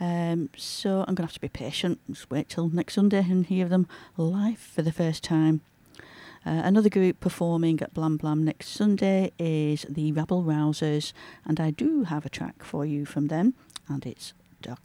Um, 0.00 0.48
so 0.56 1.00
I'm 1.00 1.14
going 1.14 1.16
to 1.16 1.22
have 1.24 1.34
to 1.34 1.40
be 1.40 1.50
patient. 1.50 2.00
Just 2.10 2.30
wait 2.30 2.48
till 2.48 2.70
next 2.70 2.94
Sunday 2.94 3.26
and 3.28 3.44
hear 3.44 3.68
them 3.68 3.86
live 4.16 4.58
for 4.58 4.80
the 4.80 4.90
first 4.90 5.22
time. 5.22 5.60
Uh, 6.44 6.62
another 6.64 6.88
group 6.88 7.20
performing 7.20 7.80
at 7.80 7.94
Blam 7.94 8.16
Blam 8.16 8.44
next 8.44 8.68
Sunday 8.68 9.32
is 9.38 9.86
the 9.88 10.12
Rabble 10.12 10.42
Rousers, 10.42 11.12
and 11.44 11.60
I 11.60 11.70
do 11.70 12.04
have 12.04 12.26
a 12.26 12.30
track 12.30 12.64
for 12.64 12.84
you 12.84 13.04
from 13.06 13.28
them, 13.28 13.54
and 13.88 14.04
it's 14.04 14.34
Dark 14.60 14.82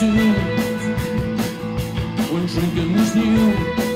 When 0.00 0.14
drinking 2.46 2.94
is 2.98 3.14
new. 3.16 3.87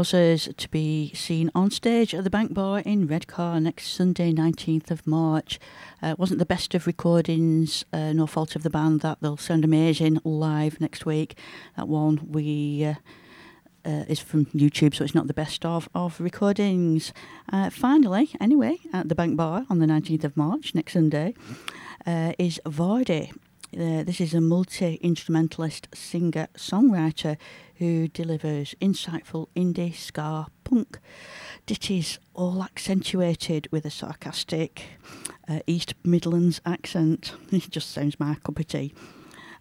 Rousers 0.00 0.56
to 0.56 0.68
be 0.70 1.12
seen 1.14 1.50
on 1.54 1.70
stage 1.70 2.14
at 2.14 2.24
the 2.24 2.30
Bank 2.30 2.54
Bar 2.54 2.78
in 2.80 3.06
Redcar 3.06 3.60
next 3.60 3.88
Sunday, 3.88 4.32
19th 4.32 4.90
of 4.90 5.06
March. 5.06 5.60
Uh, 6.00 6.14
wasn't 6.16 6.38
the 6.38 6.46
best 6.46 6.74
of 6.74 6.86
recordings, 6.86 7.84
uh, 7.92 8.14
no 8.14 8.26
fault 8.26 8.56
of 8.56 8.62
the 8.62 8.70
band, 8.70 9.02
that 9.02 9.18
they'll 9.20 9.36
sound 9.36 9.62
amazing 9.62 10.18
live 10.24 10.80
next 10.80 11.04
week. 11.04 11.36
That 11.76 11.86
one 11.86 12.30
we. 12.30 12.84
Uh, 12.84 12.94
uh, 13.82 14.04
is 14.08 14.20
from 14.20 14.44
YouTube, 14.46 14.94
so 14.94 15.02
it's 15.04 15.14
not 15.14 15.26
the 15.26 15.32
best 15.32 15.64
of, 15.64 15.88
of 15.94 16.20
recordings. 16.20 17.14
Uh, 17.50 17.70
finally, 17.70 18.28
anyway, 18.38 18.78
at 18.92 19.08
the 19.08 19.14
Bank 19.14 19.38
Bar 19.38 19.64
on 19.70 19.78
the 19.78 19.86
19th 19.86 20.24
of 20.24 20.36
March, 20.36 20.74
next 20.74 20.92
Sunday, 20.92 21.34
uh, 22.06 22.34
is 22.38 22.60
Vardy. 22.66 23.32
This 23.72 24.20
is 24.20 24.34
a 24.34 24.40
multi 24.40 24.96
instrumentalist 24.96 25.88
singer 25.94 26.48
songwriter 26.56 27.38
who 27.80 28.06
delivers 28.08 28.74
insightful 28.80 29.48
indie, 29.56 29.94
ska, 29.94 30.46
punk 30.64 30.98
ditties, 31.66 32.18
all 32.34 32.62
accentuated 32.62 33.66
with 33.72 33.86
a 33.86 33.90
sarcastic 33.90 34.82
uh, 35.48 35.60
East 35.66 35.94
Midlands 36.04 36.60
accent. 36.64 37.32
It 37.50 37.70
just 37.70 37.90
sounds 37.90 38.20
my 38.20 38.34
cup 38.36 38.58
of 38.58 38.66
tea. 38.66 38.92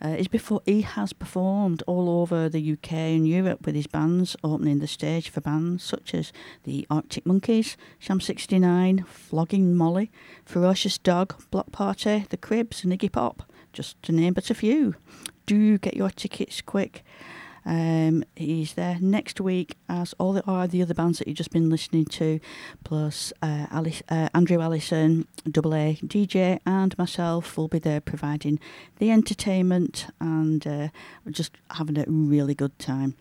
Uh, 0.03 0.09
is 0.09 0.27
before 0.27 0.61
he 0.65 0.81
has 0.81 1.13
performed 1.13 1.81
all 1.87 2.09
over 2.09 2.49
the 2.49 2.73
UK 2.73 2.91
and 2.93 3.27
Europe 3.27 3.65
with 3.65 3.75
his 3.75 3.87
bands, 3.87 4.35
opening 4.43 4.79
the 4.79 4.87
stage 4.87 5.29
for 5.29 5.41
bands 5.41 5.83
such 5.83 6.13
as 6.13 6.33
the 6.63 6.85
Arctic 6.89 7.25
Monkeys, 7.25 7.77
Sham 7.99 8.19
69, 8.19 9.05
Flogging 9.07 9.75
Molly, 9.75 10.11
Ferocious 10.45 10.97
Dog, 10.97 11.35
Bloc 11.51 11.71
Party, 11.71 12.25
The 12.29 12.37
Cribs, 12.37 12.83
and 12.83 12.91
Iggy 12.91 13.11
Pop, 13.11 13.43
just 13.71 14.01
to 14.03 14.11
name 14.11 14.33
but 14.33 14.49
a 14.49 14.53
few. 14.53 14.95
Do 15.45 15.77
get 15.77 15.95
your 15.95 16.09
tickets 16.09 16.61
quick. 16.61 17.03
Um, 17.65 18.23
he's 18.35 18.73
there 18.73 18.97
next 18.99 19.39
week, 19.41 19.75
as 19.87 20.13
all 20.19 20.33
the, 20.33 20.43
are 20.45 20.67
the 20.67 20.81
other 20.81 20.93
bands 20.93 21.19
that 21.19 21.27
you've 21.27 21.37
just 21.37 21.51
been 21.51 21.69
listening 21.69 22.05
to, 22.05 22.39
plus 22.83 23.33
uh, 23.41 23.67
Alice, 23.71 24.01
uh, 24.09 24.29
Andrew 24.33 24.61
Allison, 24.61 25.27
Double 25.49 25.75
A, 25.75 25.99
DJ, 26.03 26.59
and 26.65 26.97
myself 26.97 27.57
will 27.57 27.67
be 27.67 27.79
there 27.79 28.01
providing 28.01 28.59
the 28.97 29.11
entertainment 29.11 30.07
and 30.19 30.65
uh, 30.65 30.87
just 31.29 31.51
having 31.71 31.97
a 31.97 32.05
really 32.07 32.55
good 32.55 32.77
time. 32.79 33.15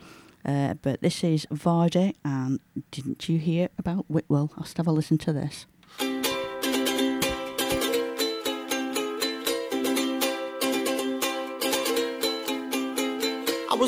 Uh, 0.44 0.74
but 0.74 1.00
this 1.02 1.22
is 1.24 1.46
Vardy, 1.52 2.14
and 2.24 2.60
didn't 2.90 3.28
you 3.28 3.38
hear 3.38 3.68
about 3.78 4.06
Whitwell? 4.08 4.52
Let's 4.56 4.74
have 4.76 4.86
a 4.86 4.92
listen 4.92 5.18
to 5.18 5.32
this. 5.32 5.66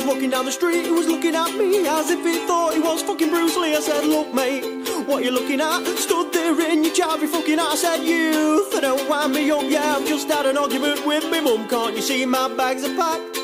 Was 0.00 0.14
walking 0.14 0.30
down 0.30 0.46
the 0.46 0.52
street, 0.52 0.84
he 0.84 0.90
was 0.90 1.06
looking 1.06 1.34
at 1.34 1.54
me 1.56 1.86
as 1.86 2.10
if 2.10 2.24
he 2.24 2.38
thought 2.46 2.72
he 2.72 2.80
was 2.80 3.02
fucking 3.02 3.28
Bruce 3.28 3.56
Lee. 3.56 3.74
I 3.76 3.80
said, 3.80 4.04
Look, 4.04 4.32
mate, 4.32 4.64
what 5.06 5.22
you 5.24 5.30
looking 5.30 5.60
at? 5.60 5.84
Stood 5.98 6.32
there 6.32 6.58
in 6.70 6.84
your 6.84 6.94
chubby 6.94 7.26
fucking 7.26 7.58
out. 7.58 7.72
I 7.72 7.76
said, 7.76 8.02
Youth, 8.02 8.80
don't 8.80 9.08
wind 9.08 9.34
me 9.34 9.50
up, 9.50 9.62
yeah, 9.64 9.96
I've 9.96 10.06
just 10.06 10.28
had 10.28 10.46
an 10.46 10.56
argument 10.56 11.06
with 11.06 11.30
me 11.30 11.40
mum. 11.40 11.68
Can't 11.68 11.94
you 11.96 12.02
see 12.02 12.24
my 12.24 12.48
bags 12.56 12.82
are 12.84 12.96
packed? 12.96 13.34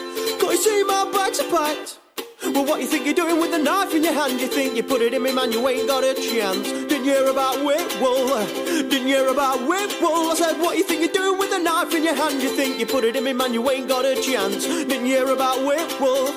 Can't 0.40 0.52
you 0.52 0.56
see 0.56 0.84
my 0.84 1.10
bags 1.12 1.40
are 1.40 1.50
packed? 1.50 1.98
Well, 2.42 2.64
what 2.64 2.80
you 2.80 2.86
think 2.86 3.04
you're 3.04 3.14
doing 3.14 3.40
with 3.40 3.50
the 3.50 3.58
knife 3.58 3.94
in 3.94 4.04
your 4.04 4.14
hand? 4.14 4.40
You 4.40 4.46
think 4.46 4.76
you 4.76 4.82
put 4.82 5.02
it 5.02 5.12
in 5.12 5.22
me, 5.22 5.32
man, 5.34 5.52
you 5.52 5.66
ain't 5.68 5.88
got 5.88 6.04
a 6.04 6.14
chance. 6.14 6.85
Didn't 7.06 7.22
hear 7.22 7.30
about 7.30 7.64
Whitwell? 7.64 8.46
Didn't 8.56 9.06
hear 9.06 9.28
about 9.28 9.60
Whitwell? 9.60 10.32
I 10.32 10.34
said, 10.34 10.58
what 10.58 10.76
you 10.76 10.82
think 10.82 11.02
you're 11.02 11.12
doing 11.12 11.38
with 11.38 11.52
a 11.52 11.58
knife 11.60 11.94
in 11.94 12.02
your 12.02 12.16
hand? 12.16 12.42
You 12.42 12.48
think 12.48 12.80
you 12.80 12.86
put 12.86 13.04
it 13.04 13.14
in 13.14 13.22
me, 13.22 13.32
man, 13.32 13.54
you 13.54 13.70
ain't 13.70 13.86
got 13.86 14.04
a 14.04 14.20
chance. 14.20 14.66
Didn't 14.66 15.06
hear 15.06 15.28
about 15.28 15.64
Whitwell? 15.64 16.36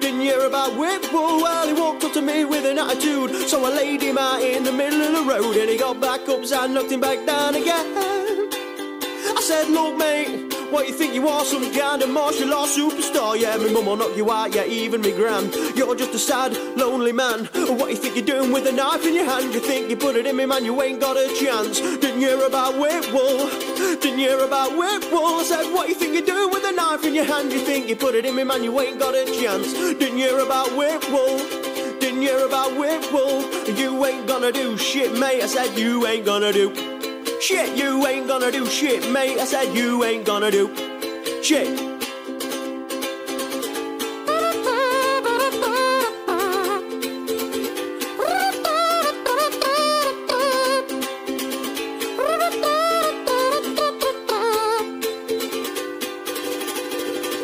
Didn't 0.00 0.20
hear 0.22 0.44
about 0.44 0.76
Whitwell? 0.76 1.40
Well, 1.40 1.68
he 1.68 1.72
walked 1.72 2.02
up 2.02 2.14
to 2.14 2.20
me 2.20 2.44
with 2.44 2.66
an 2.66 2.80
attitude. 2.80 3.48
So 3.48 3.64
I 3.64 3.68
laid 3.70 4.02
him 4.02 4.18
out 4.18 4.42
in 4.42 4.64
the 4.64 4.72
middle 4.72 5.02
of 5.02 5.12
the 5.12 5.22
road 5.22 5.56
and 5.56 5.70
he 5.70 5.78
got 5.78 6.00
back 6.00 6.28
up 6.28 6.42
and 6.42 6.74
knocked 6.74 6.90
him 6.90 7.00
back 7.00 7.24
down 7.24 7.54
again. 7.54 7.86
I 7.94 9.40
said, 9.40 9.68
look, 9.68 9.96
mate, 9.98 10.47
what 10.70 10.86
you 10.86 10.94
think 10.94 11.14
you 11.14 11.26
are, 11.28 11.44
some 11.44 11.72
kind 11.72 12.02
of 12.02 12.10
martial 12.10 12.52
arts 12.52 12.76
superstar? 12.76 13.38
Yeah, 13.38 13.56
my 13.56 13.70
mum 13.72 13.86
will 13.86 13.96
knock 13.96 14.16
you 14.16 14.30
out, 14.30 14.54
yeah, 14.54 14.64
even 14.64 15.00
me 15.00 15.12
gran. 15.12 15.50
You're 15.74 15.94
just 15.96 16.14
a 16.14 16.18
sad, 16.18 16.56
lonely 16.76 17.12
man. 17.12 17.46
What 17.78 17.90
you 17.90 17.96
think 17.96 18.16
you're 18.16 18.24
doing 18.24 18.52
with 18.52 18.66
a 18.66 18.72
knife 18.72 19.04
in 19.06 19.14
your 19.14 19.24
hand? 19.24 19.54
You 19.54 19.60
think 19.60 19.88
you 19.90 19.96
put 19.96 20.16
it 20.16 20.26
in 20.26 20.36
me, 20.36 20.46
man, 20.46 20.64
you 20.64 20.80
ain't 20.82 21.00
got 21.00 21.16
a 21.16 21.28
chance. 21.34 21.80
Didn't 21.80 22.20
hear 22.20 22.44
about 22.46 22.78
Whitwell? 22.78 23.48
Didn't 24.00 24.18
hear 24.18 24.40
about 24.44 24.72
Whitwell? 24.72 25.40
I 25.40 25.44
said, 25.44 25.72
what 25.72 25.88
you 25.88 25.94
think 25.94 26.14
you're 26.14 26.26
doing 26.26 26.50
with 26.50 26.64
a 26.64 26.72
knife 26.72 27.04
in 27.04 27.14
your 27.14 27.24
hand? 27.24 27.52
You 27.52 27.60
think 27.60 27.88
you 27.88 27.96
put 27.96 28.14
it 28.14 28.24
in 28.24 28.34
me, 28.34 28.44
man, 28.44 28.62
you 28.62 28.78
ain't 28.80 28.98
got 28.98 29.14
a 29.14 29.24
chance. 29.26 29.72
Didn't 29.72 30.18
hear 30.18 30.38
about 30.38 30.68
Whitwell? 30.76 31.38
Didn't 31.98 32.22
hear 32.22 32.46
about 32.46 32.76
Whitwell? 32.76 33.42
You 33.68 34.04
ain't 34.04 34.26
gonna 34.26 34.52
do 34.52 34.76
shit, 34.76 35.18
mate. 35.18 35.42
I 35.42 35.46
said, 35.46 35.78
you 35.78 36.06
ain't 36.06 36.24
gonna 36.24 36.52
do 36.52 37.07
shit. 37.40 37.76
You 37.76 38.06
ain't 38.06 38.26
gonna 38.26 38.50
do 38.50 38.66
shit, 38.66 39.10
mate. 39.10 39.38
I 39.38 39.44
said, 39.44 39.74
you 39.74 40.04
ain't 40.04 40.24
gonna 40.24 40.50
do 40.50 40.68
shit. 41.42 41.68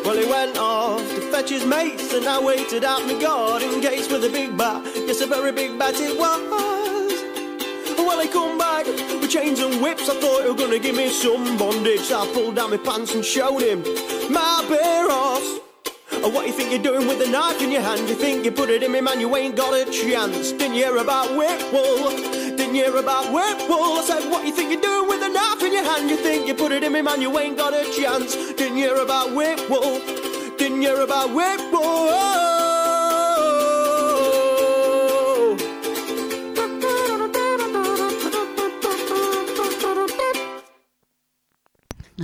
Well, 0.05 0.17
he 0.17 0.25
went 0.29 0.57
off 0.57 1.01
to 1.01 1.21
fetch 1.31 1.49
his 1.49 1.65
mates, 1.65 2.13
and 2.13 2.27
I 2.27 2.39
waited 2.39 2.83
out 2.83 3.05
my 3.05 3.19
garden 3.19 3.81
gates 3.81 4.09
with 4.09 4.23
a 4.23 4.29
big 4.29 4.55
bat. 4.57 4.83
Yes, 4.95 5.21
a 5.21 5.27
very 5.27 5.51
big 5.51 5.79
bat 5.79 5.95
it 5.97 6.17
was. 6.17 6.41
Well, 7.97 8.19
he 8.21 8.27
come 8.27 8.57
back 8.57 8.85
with 9.25 9.33
chains 9.33 9.59
and 9.59 9.81
whips. 9.81 10.07
I 10.09 10.13
thought 10.19 10.43
you 10.43 10.53
were 10.53 10.57
gonna 10.57 10.79
give 10.79 10.95
me 10.95 11.09
some 11.09 11.57
bondage. 11.57 12.01
So 12.01 12.21
I 12.21 12.33
pulled 12.33 12.55
down 12.55 12.69
my 12.69 12.77
pants 12.77 13.15
and 13.15 13.25
showed 13.25 13.61
him 13.61 13.79
my 14.31 14.65
bare 14.69 15.09
ass. 15.09 15.59
Oh, 16.23 16.29
what 16.29 16.45
you 16.47 16.53
think 16.53 16.71
you're 16.71 16.93
doing 16.93 17.07
with 17.07 17.27
a 17.27 17.29
knife 17.29 17.61
in 17.61 17.71
your 17.71 17.81
hand? 17.81 18.07
You 18.07 18.15
think 18.15 18.45
you 18.45 18.51
put 18.51 18.69
it 18.69 18.83
in 18.83 18.91
me, 18.91 19.01
man? 19.01 19.19
You 19.19 19.35
ain't 19.35 19.55
got 19.55 19.73
a 19.73 19.85
chance. 19.91 20.51
Didn't 20.51 20.73
hear 20.73 20.97
about 20.97 21.35
Whitwell? 21.35 22.09
Didn't 22.55 22.75
hear 22.75 22.95
about 22.97 23.25
Whitwell? 23.33 23.99
I 23.99 24.03
said, 24.05 24.29
what 24.29 24.45
you 24.45 24.53
think 24.53 24.71
you're 24.71 24.81
doing 24.81 25.09
with 25.09 25.23
a 25.23 25.29
knife 25.29 25.61
in 25.63 25.73
your 25.73 25.83
hand? 25.83 26.09
You 26.09 26.17
think 26.17 26.47
you 26.47 26.53
put 26.53 26.71
it 26.71 26.83
in 26.83 26.93
me, 26.93 27.01
man? 27.01 27.21
You 27.21 27.37
ain't 27.39 27.57
got 27.57 27.73
a 27.73 27.83
chance. 27.91 28.35
Didn't 28.53 28.77
hear 28.77 28.95
about 28.97 29.35
Whitwell? 29.35 29.99
Didn't 30.57 30.81
hear 30.81 31.01
about 31.01 31.29
Whitwell? 31.33 32.54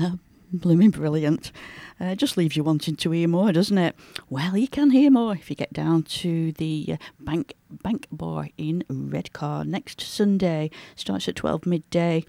Blooming 0.53 0.89
brilliant. 0.89 1.51
Uh, 1.99 2.13
just 2.13 2.35
leaves 2.35 2.57
you 2.57 2.63
wanting 2.63 2.97
to 2.97 3.11
hear 3.11 3.27
more, 3.27 3.53
doesn't 3.53 3.77
it? 3.77 3.95
Well, 4.29 4.57
you 4.57 4.67
can 4.67 4.91
hear 4.91 5.09
more 5.09 5.33
if 5.33 5.49
you 5.49 5.55
get 5.55 5.71
down 5.71 6.03
to 6.03 6.51
the 6.53 6.87
uh, 6.93 6.97
Bank 7.19 7.53
Bank 7.69 8.07
Bar 8.11 8.49
in 8.57 8.83
Redcar 8.89 9.63
next 9.63 10.01
Sunday. 10.01 10.69
Starts 10.97 11.29
at 11.29 11.37
12 11.37 11.65
midday. 11.65 12.25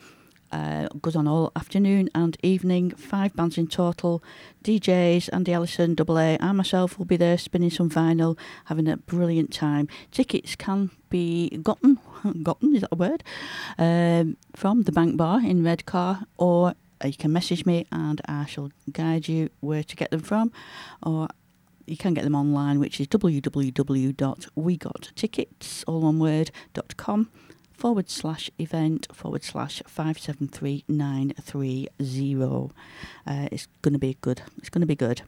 Uh, 0.53 0.87
goes 1.01 1.17
on 1.17 1.27
all 1.27 1.51
afternoon 1.57 2.11
and 2.15 2.37
evening. 2.43 2.91
Five 2.91 3.35
bands 3.35 3.57
in 3.57 3.67
total. 3.67 4.23
DJs, 4.63 5.31
Andy 5.33 5.53
Ellison, 5.53 5.95
Double 5.95 6.19
A, 6.19 6.37
and 6.37 6.59
myself 6.59 6.99
will 6.99 7.07
be 7.07 7.17
there 7.17 7.39
spinning 7.39 7.71
some 7.71 7.89
vinyl, 7.89 8.39
having 8.67 8.87
a 8.87 8.99
brilliant 8.99 9.53
time. 9.53 9.89
Tickets 10.11 10.55
can 10.55 10.91
be 11.09 11.49
gotten, 11.63 11.99
gotten 12.43 12.77
is 12.77 12.83
that 12.83 12.93
a 12.93 12.97
word? 12.97 13.25
Um, 13.79 14.37
from 14.55 14.83
the 14.83 14.93
Bank 14.93 15.17
Bar 15.17 15.41
in 15.41 15.65
Redcar, 15.65 16.25
or 16.37 16.75
you 17.09 17.17
can 17.17 17.33
message 17.33 17.67
me 17.67 17.87
and 17.93 18.21
I 18.27 18.47
shall 18.47 18.71
guide 18.91 19.29
you 19.29 19.51
where 19.61 19.83
to 19.83 19.97
get 19.97 20.11
them 20.11 20.21
from, 20.21 20.51
or 21.03 21.29
you 21.87 21.97
can 21.97 22.15
get 22.15 22.25
them 22.25 22.35
online, 22.35 22.81
which 22.81 23.01
is 23.01 23.07
www.wegottickets, 23.09 25.85
all 25.87 26.01
one 26.01 26.19
word, 26.19 26.51
dot 26.73 26.97
com 26.97 27.29
forward 27.73 28.09
slash 28.09 28.49
event 28.59 29.09
forward 29.13 29.43
slash 29.43 29.83
573930. 29.87 32.71
Uh, 33.27 33.49
it's 33.51 33.67
going 33.83 33.93
to 33.93 33.99
be 33.99 34.17
good. 34.21 34.43
It's 34.59 34.69
going 34.69 34.83
to 34.83 34.87
be 34.87 34.95
good. 34.95 35.23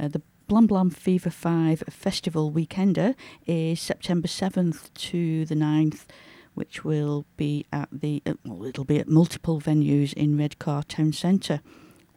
Uh, 0.00 0.08
the 0.08 0.22
Blam 0.48 0.66
Blam 0.66 0.88
Fever 0.90 1.30
5 1.30 1.84
Festival 1.90 2.50
Weekender 2.50 3.14
is 3.46 3.80
September 3.80 4.26
7th 4.28 4.92
to 4.94 5.44
the 5.44 5.54
9th, 5.54 6.06
which 6.54 6.84
will 6.84 7.24
be 7.36 7.66
at 7.72 7.88
the, 7.90 8.22
uh, 8.26 8.34
well, 8.44 8.64
it'll 8.64 8.84
be 8.84 8.98
at 8.98 9.08
multiple 9.08 9.60
venues 9.60 10.12
in 10.12 10.36
Redcar 10.36 10.82
Town 10.82 11.12
Centre 11.12 11.60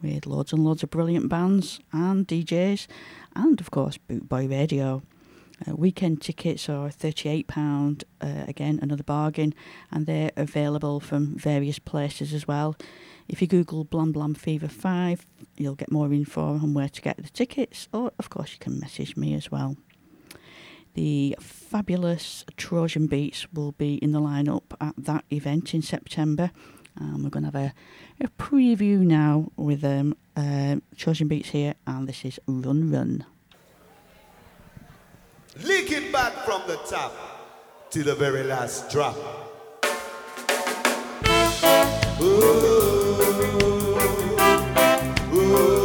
with 0.01 0.25
loads 0.25 0.53
and 0.53 0.63
loads 0.63 0.83
of 0.83 0.89
brilliant 0.89 1.29
bands 1.29 1.79
and 1.91 2.27
DJs, 2.27 2.87
and 3.35 3.59
of 3.59 3.71
course, 3.71 3.97
Boot 3.97 4.27
Boy 4.27 4.47
Radio. 4.47 5.01
Uh, 5.65 5.73
weekend 5.73 6.21
tickets 6.21 6.67
are 6.67 6.89
£38, 6.89 8.03
uh, 8.19 8.43
again, 8.45 8.77
another 8.81 9.03
bargain, 9.03 9.53
and 9.89 10.05
they're 10.05 10.31
available 10.35 10.99
from 10.99 11.37
various 11.37 11.79
places 11.79 12.33
as 12.33 12.45
well. 12.45 12.75
If 13.29 13.41
you 13.41 13.47
Google 13.47 13.85
Blam 13.85 14.11
Blam 14.11 14.35
Fever 14.35 14.67
5, 14.67 15.25
you'll 15.57 15.75
get 15.75 15.91
more 15.91 16.11
info 16.11 16.41
on 16.41 16.73
where 16.73 16.89
to 16.89 17.01
get 17.01 17.17
the 17.17 17.29
tickets, 17.29 17.87
or 17.93 18.11
of 18.19 18.29
course, 18.29 18.51
you 18.51 18.59
can 18.59 18.79
message 18.79 19.15
me 19.15 19.33
as 19.33 19.49
well. 19.49 19.77
The 20.95 21.35
fabulous 21.41 22.45
Trojan 22.55 23.07
Beats 23.07 23.51
will 23.51 23.73
be 23.73 23.95
in 23.95 24.13
the 24.13 24.21
lineup 24.21 24.63
at 24.79 24.95
that 24.97 25.25
event 25.29 25.73
in 25.73 25.81
September. 25.81 26.51
Um, 26.99 27.23
we're 27.23 27.29
going 27.29 27.43
to 27.43 27.51
have 27.51 27.55
a, 27.55 27.73
a 28.23 28.29
preview 28.41 28.99
now 28.99 29.51
with 29.57 29.83
um, 29.83 30.15
uh, 30.37 30.77
Trojan 30.95 31.27
Beats 31.27 31.49
here, 31.49 31.75
and 31.85 32.07
this 32.07 32.23
is 32.23 32.39
Run 32.47 32.89
Run. 32.91 33.25
It 35.57 36.11
back 36.11 36.33
from 36.45 36.63
the 36.65 36.77
top 36.89 37.13
to 37.91 38.03
the 38.03 38.15
very 38.15 38.43
last 38.43 38.89
drop. 38.89 39.15
You're 45.33 45.84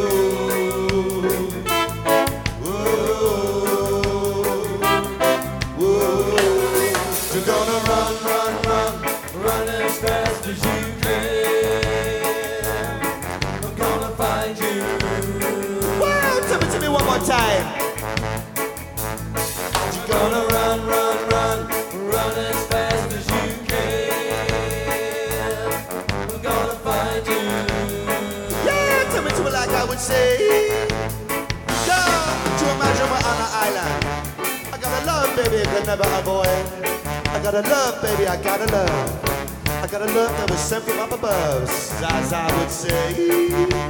I 35.88 37.40
gotta 37.42 37.62
love, 37.62 38.02
baby, 38.02 38.26
I 38.26 38.36
gotta 38.42 38.66
love. 38.70 39.24
I 39.66 39.86
gotta 39.86 40.04
love 40.06 40.30
that 40.30 40.50
was 40.50 40.60
sent 40.60 40.84
from 40.84 40.98
up 40.98 41.10
above. 41.10 41.62
As 41.62 42.32
I 42.32 42.58
would 42.58 42.70
say, 42.70 43.14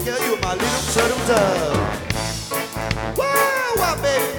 girl, 0.05 0.21
you 0.25 0.37
my 0.41 0.55
little 0.55 0.83
turtle 0.95 1.19
dove. 1.27 1.77
Wow, 3.19 3.73
wow, 3.77 3.97
baby. 4.01 4.39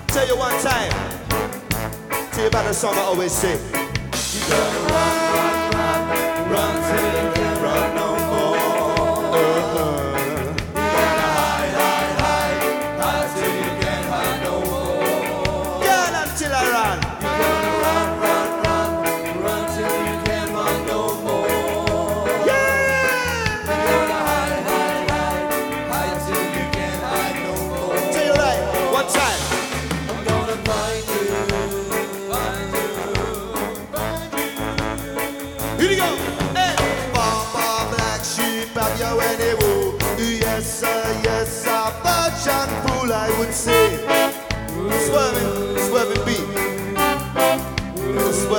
Tell 0.06 0.26
you 0.28 0.36
one 0.36 0.56
time. 0.62 0.92
Tell 2.30 2.42
you 2.42 2.48
about 2.48 2.66
the 2.66 2.72
song 2.72 2.94
I 2.94 3.00
always 3.00 3.32
sing. 3.32 3.58
You 3.58 4.40
gotta 4.48 4.78
run, 4.92 5.34
run, 5.34 5.53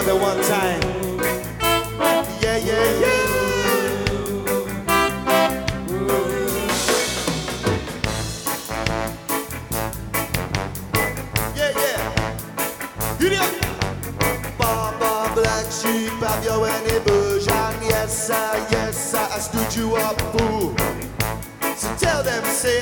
together 0.06 0.20
one 0.22 0.42
time. 0.44 0.82
Yeah, 2.42 2.58
yeah, 2.58 3.00
yeah. 3.00 3.36
Have 16.22 16.44
you 16.44 16.64
any 16.64 17.00
version? 17.00 17.54
Yes, 17.88 18.28
sir, 18.28 18.68
yes, 18.72 19.12
sir, 19.12 19.28
I 19.32 19.40
stood 19.40 19.76
you 19.76 19.96
up, 19.96 20.20
fool. 20.32 20.76
So 21.76 21.96
tell 21.98 22.24
them, 22.24 22.44
say, 22.46 22.82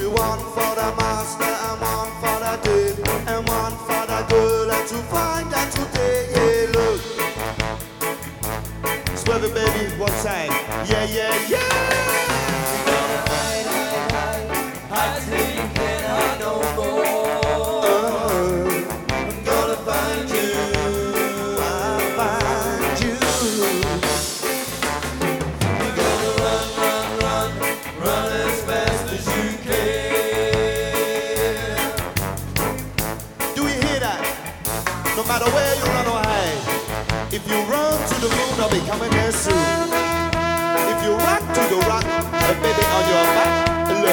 you 0.00 0.10
want 0.10 0.40
for 0.54 0.74
the 0.74 0.94
master. 0.96 1.51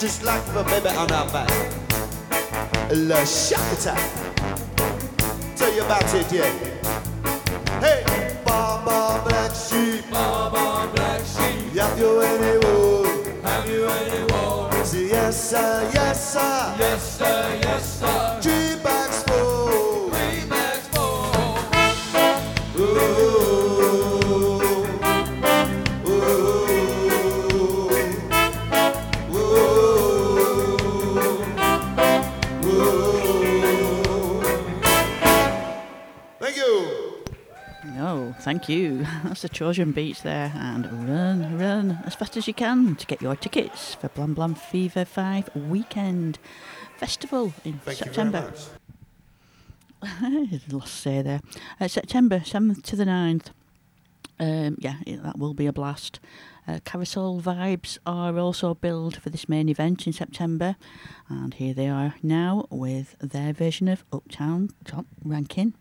just 0.00 0.24
like 0.24 0.46
my 0.54 0.62
baby 0.62 0.88
on 0.96 1.12
our 1.12 1.30
back. 1.30 1.50
La 2.90 3.20
Shakita. 3.20 3.94
Tell 5.54 5.74
you 5.74 5.82
about 5.82 6.14
it, 6.14 6.32
yeah. 6.32 6.50
Hey, 7.80 8.34
Baba 8.42 9.22
Black 9.28 9.54
Sheep. 9.54 10.10
Baba 10.10 10.90
Black 10.94 11.20
Sheep. 11.20 11.76
Have 11.76 11.98
you 11.98 12.20
any 12.22 12.64
wool? 12.64 13.04
Have 13.42 13.68
you 13.68 13.84
any 13.84 14.32
wool? 14.32 14.70
Yes, 14.94 15.50
sir, 15.50 15.90
yes, 15.92 16.32
sir. 16.32 16.76
Yes, 16.78 17.18
sir, 17.18 17.60
yes, 17.62 18.00
sir. 18.00 18.19
Thank 38.50 38.68
you. 38.68 39.06
That's 39.24 39.42
the 39.42 39.48
Trojan 39.48 39.92
Beats 39.92 40.22
there. 40.22 40.52
And 40.56 41.08
run, 41.08 41.56
run 41.56 42.00
as 42.04 42.16
fast 42.16 42.36
as 42.36 42.48
you 42.48 42.52
can 42.52 42.96
to 42.96 43.06
get 43.06 43.22
your 43.22 43.36
tickets 43.36 43.94
for 43.94 44.08
Blam 44.08 44.34
Blam 44.34 44.56
Fever 44.56 45.04
5 45.04 45.50
Weekend 45.54 46.40
Festival 46.96 47.54
in 47.64 47.74
Thank 47.74 47.98
September. 47.98 48.52
Lost 50.68 50.94
say 50.94 51.22
there. 51.22 51.42
Uh, 51.80 51.86
September 51.86 52.40
7th 52.40 52.82
to 52.82 52.96
the 52.96 53.04
9th. 53.04 53.50
Um, 54.40 54.74
yeah, 54.80 54.96
that 55.06 55.38
will 55.38 55.54
be 55.54 55.68
a 55.68 55.72
blast. 55.72 56.18
Uh, 56.66 56.80
carousel 56.84 57.40
vibes 57.40 57.98
are 58.04 58.36
also 58.36 58.74
billed 58.74 59.22
for 59.22 59.30
this 59.30 59.48
main 59.48 59.68
event 59.68 60.08
in 60.08 60.12
September, 60.12 60.74
and 61.28 61.54
here 61.54 61.72
they 61.72 61.88
are 61.88 62.16
now 62.20 62.66
with 62.68 63.14
their 63.20 63.52
version 63.52 63.86
of 63.86 64.02
Uptown 64.12 64.70
Top 64.84 65.06
Ranking. 65.22 65.74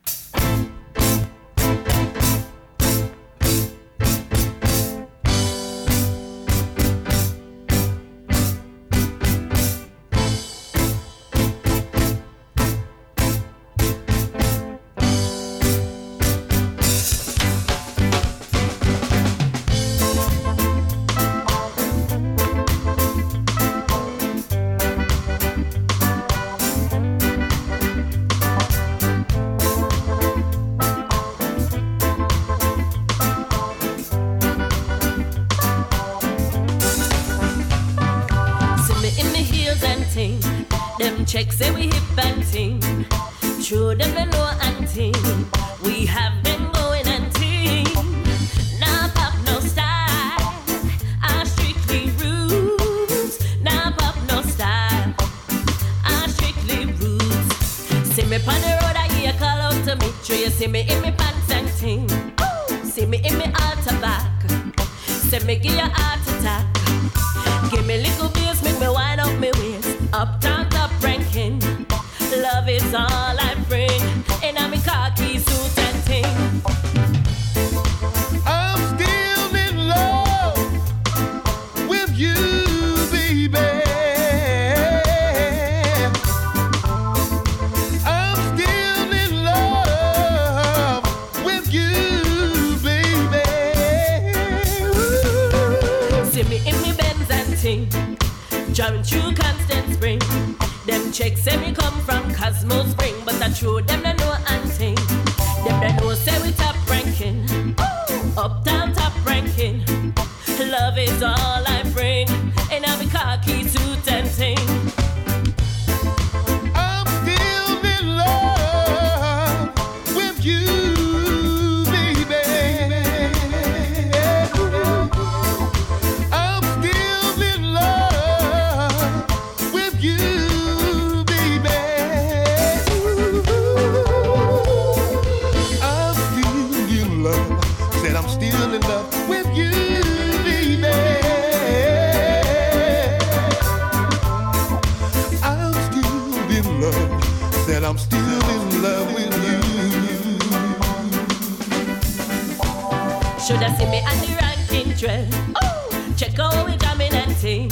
See 153.79 153.85
me 153.89 153.99
on 153.99 154.17
the 154.19 154.37
ranking 154.41 154.95
trail? 154.97 155.27
Oh, 155.61 156.13
check 156.17 156.37
out 156.39 156.65
we 156.65 156.75
jamming 156.77 157.13
and 157.13 157.35
ting. 157.37 157.69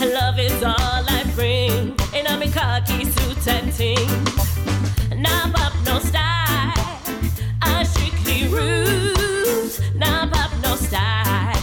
Love 0.00 0.38
is 0.38 0.62
all 0.62 1.04
I 1.18 1.24
bring 1.34 1.94
in 2.14 2.26
a 2.26 2.36
me 2.36 2.50
khaki 2.50 3.04
suit 3.04 3.46
and 3.48 3.72
ting. 3.72 4.08
Nah 5.16 5.50
pop 5.52 5.72
no 5.84 5.98
style, 5.98 6.98
I 7.62 7.84
strictly 7.84 8.48
rules. 8.48 9.80
Nah 9.94 10.28
pop 10.28 10.50
no 10.62 10.74
style, 10.76 11.62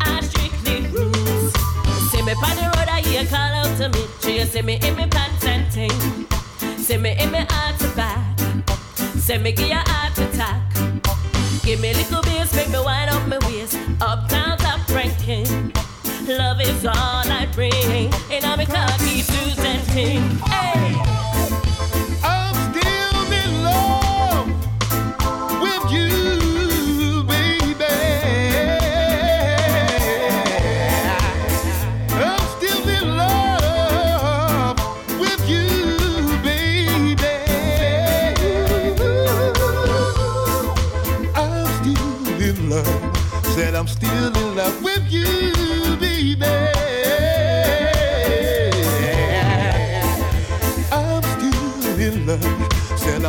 I 0.00 0.20
strictly 0.22 0.86
rules. 0.88 1.52
See 2.10 2.22
me 2.22 2.32
on 2.32 2.56
the 2.56 2.66
road, 2.76 2.88
I 2.88 3.00
hear 3.02 3.24
call 3.26 3.52
out 3.60 3.76
to 3.78 3.88
me. 3.88 4.04
She 4.22 4.44
see 4.44 4.62
me 4.62 4.78
in 4.82 4.96
me 4.96 5.06
pants 5.06 5.44
and 5.44 5.70
ting. 5.72 6.26
See 6.78 6.96
me 6.96 7.16
in 7.18 7.30
me 7.30 7.40
to 7.78 7.88
back. 7.96 8.40
Say 9.16 9.38
me 9.38 9.52
give 9.52 9.68
you 9.68 9.74
heart 9.74 10.09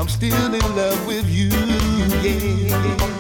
I'm 0.02 0.10
still 0.10 0.52
in 0.52 0.76
love 0.76 1.06
with 1.06 1.30
you. 1.30 1.50
Yeah. 2.24 3.11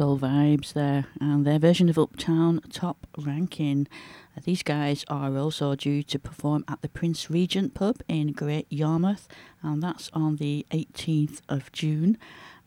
Carousel 0.00 0.30
vibes 0.30 0.72
there, 0.72 1.04
and 1.20 1.44
their 1.44 1.58
version 1.58 1.90
of 1.90 1.98
Uptown 1.98 2.62
Top 2.72 3.06
Ranking. 3.18 3.86
Uh, 4.34 4.40
These 4.42 4.62
guys 4.62 5.04
are 5.08 5.36
also 5.36 5.74
due 5.74 6.02
to 6.04 6.18
perform 6.18 6.64
at 6.68 6.80
the 6.80 6.88
Prince 6.88 7.30
Regent 7.30 7.74
pub 7.74 7.96
in 8.08 8.32
Great 8.32 8.66
Yarmouth, 8.70 9.28
and 9.62 9.82
that's 9.82 10.08
on 10.14 10.36
the 10.36 10.64
18th 10.70 11.42
of 11.50 11.70
June, 11.72 12.16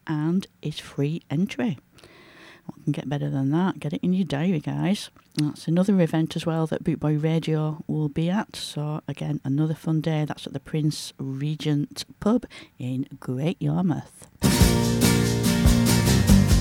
and 0.05 0.45
it's 0.61 0.77
free 0.77 1.23
entry. 1.31 1.79
What 2.67 2.83
can 2.83 2.91
get 2.91 3.09
better 3.09 3.31
than 3.31 3.49
that? 3.49 3.79
Get 3.79 3.93
it 3.93 4.03
in 4.03 4.13
your 4.13 4.25
diary, 4.25 4.59
guys. 4.59 5.09
That's 5.33 5.67
another 5.67 5.99
event 6.01 6.35
as 6.35 6.45
well 6.45 6.67
that 6.67 6.83
Bootboy 6.83 7.23
Radio 7.23 7.83
will 7.87 8.09
be 8.09 8.29
at. 8.29 8.55
So, 8.55 9.01
again, 9.07 9.41
another 9.43 9.73
fun 9.73 10.01
day. 10.01 10.23
That's 10.23 10.45
at 10.45 10.53
the 10.53 10.59
Prince 10.59 11.13
Regent 11.17 12.05
pub 12.19 12.45
in 12.77 13.07
Great 13.19 13.59
Yarmouth. 13.59 14.27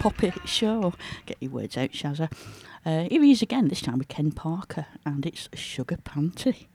Poppy 0.00 0.32
Show. 0.46 0.94
Get 1.26 1.36
your 1.40 1.52
words 1.52 1.76
out, 1.76 1.90
Shazza. 1.90 2.32
Uh, 2.86 3.06
here 3.10 3.22
he 3.22 3.32
is 3.32 3.42
again, 3.42 3.68
this 3.68 3.82
time 3.82 3.98
with 3.98 4.08
Ken 4.08 4.32
Parker, 4.32 4.86
and 5.04 5.26
it's 5.26 5.50
Sugar 5.54 5.98
Panty. 5.98 6.69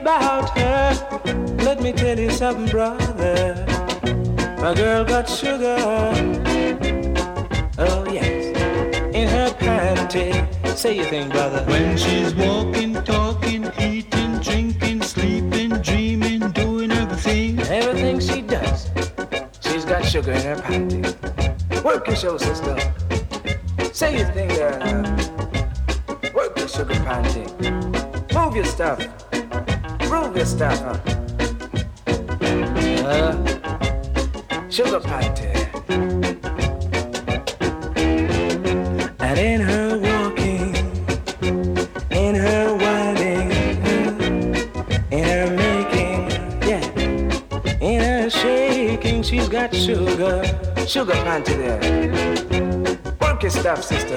About 0.00 0.56
her. 0.58 0.92
Let 1.58 1.82
me 1.82 1.92
tell 1.92 2.18
you 2.18 2.30
something, 2.30 2.66
brother. 2.66 3.66
My 4.58 4.74
girl 4.74 5.04
got 5.04 5.28
sugar. 5.28 5.76
Oh 7.78 8.06
yes, 8.10 8.56
in 9.14 9.28
her 9.28 9.50
panty. 9.58 10.30
Say 10.76 10.96
your 10.96 11.06
thing, 11.06 11.28
brother. 11.28 11.64
When 11.66 11.96
she's 11.96 12.34
walking, 12.34 12.94
talking, 13.04 13.70
eating, 13.78 14.38
drinking, 14.40 15.02
sleeping, 15.02 15.70
dreaming, 15.82 16.50
doing 16.52 16.90
everything. 16.90 17.60
Everything 17.60 18.20
she 18.20 18.42
does, 18.42 18.90
she's 19.60 19.84
got 19.84 20.04
sugar 20.04 20.32
in 20.32 20.42
her 20.42 20.56
panty. 20.56 21.82
Work 21.84 22.06
your 22.06 22.16
show, 22.16 22.38
sister. 22.38 22.76
Say 23.92 24.18
your 24.18 24.30
thing 24.32 24.48
now. 24.48 25.02
Work 26.34 26.58
your 26.58 26.68
sugar 26.68 26.94
panty. 26.94 27.44
Move 28.34 28.56
your 28.56 28.64
stuff. 28.64 29.29
Stuff, 30.38 30.80
huh? 30.80 30.96
Uh, 33.06 33.34
sugar 34.70 35.00
panty. 35.00 35.50
And 39.20 39.38
in 39.38 39.60
her 39.60 39.98
walking, 39.98 40.74
in 42.10 42.34
her 42.34 42.74
winding, 42.74 43.50
in 45.12 45.24
her 45.24 45.50
making, 45.54 46.30
yeah, 46.66 46.84
in 47.80 48.00
her 48.00 48.30
shaking, 48.30 49.22
she's 49.22 49.48
got 49.48 49.74
sugar, 49.74 50.42
sugar 50.86 51.12
panty 51.12 51.54
there. 51.58 51.80
Work 53.20 53.42
your 53.42 53.50
stuff, 53.50 53.84
sister. 53.84 54.09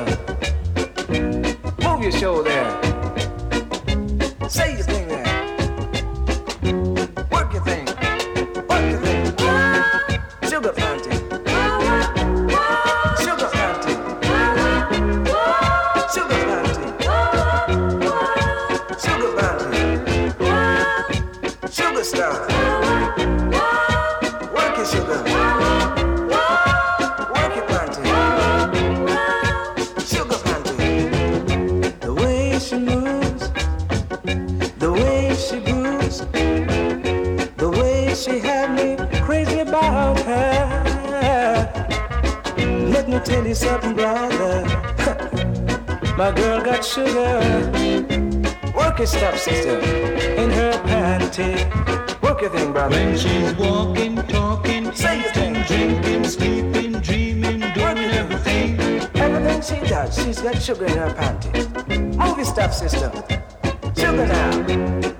She's 53.16 53.54
walking, 53.54 54.16
talking, 54.28 54.88
eating, 54.88 55.54
drinking, 55.68 56.24
sleeping, 56.26 56.94
dreaming, 56.94 57.60
doing 57.60 57.98
everything. 57.98 58.80
Everything 59.16 59.62
she 59.62 59.88
does, 59.88 60.16
she's 60.16 60.42
got 60.42 60.60
sugar 60.60 60.86
in 60.86 60.98
her 60.98 61.14
panty. 61.14 62.18
Move 62.18 62.38
your 62.38 62.46
stuff, 62.46 62.74
sister. 62.74 63.12
Sugar 63.96 64.26
now. 64.26 64.52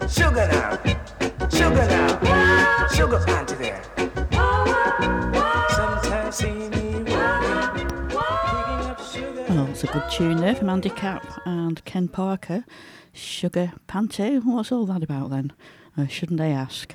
Sugar 0.08 0.48
now. 0.52 0.78
Sugar 1.50 1.86
now. 1.86 2.88
Sugar 2.88 3.20
panty 3.28 3.58
there. 3.60 3.84
Sometimes 5.70 6.36
see 6.36 6.52
me 6.52 7.04
walking, 7.04 7.88
picking 7.88 8.90
up 8.90 9.02
sugar. 9.02 9.46
Well, 9.50 9.68
it's 9.68 9.84
a 9.84 9.88
good 9.88 10.10
tune 10.10 10.38
there 10.38 10.56
from 10.56 10.70
Andy 10.70 10.90
Capp 10.90 11.42
and 11.46 11.86
Ken 11.86 12.08
Parker. 12.08 12.66
Sugar 13.14 13.74
Panty. 13.88 14.44
What's 14.44 14.72
all 14.72 14.88
that 14.88 15.04
about 15.04 15.30
then? 15.30 15.54
Uh, 15.96 16.08
shouldn't 16.08 16.42
I 16.42 16.48
ask? 16.48 16.93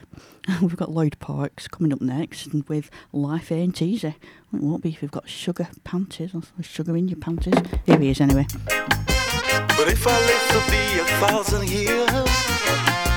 We've 0.62 0.76
got 0.76 0.90
Lloyd 0.90 1.16
Parks 1.20 1.68
coming 1.68 1.93
up 1.93 2.01
next 2.01 2.47
and 2.47 2.68
with 2.68 2.90
Life 3.12 3.52
Ain't 3.52 3.80
Easy. 3.80 4.09
It 4.09 4.60
won't 4.60 4.82
be 4.82 4.89
if 4.89 5.02
you've 5.02 5.12
got 5.12 5.28
sugar 5.28 5.68
panties 5.85 6.35
or 6.35 6.43
sugar 6.62 6.97
in 6.97 7.06
your 7.06 7.18
panties. 7.18 7.55
Here 7.86 7.98
he 7.98 8.10
is 8.10 8.20
anyway. 8.20 8.47
But 8.66 9.89
if 9.89 10.05
I 10.06 10.18
live 10.18 10.48
to 10.55 10.70
be 10.70 10.98
a 10.98 11.05
thousand 11.20 11.68
years, 11.68 12.10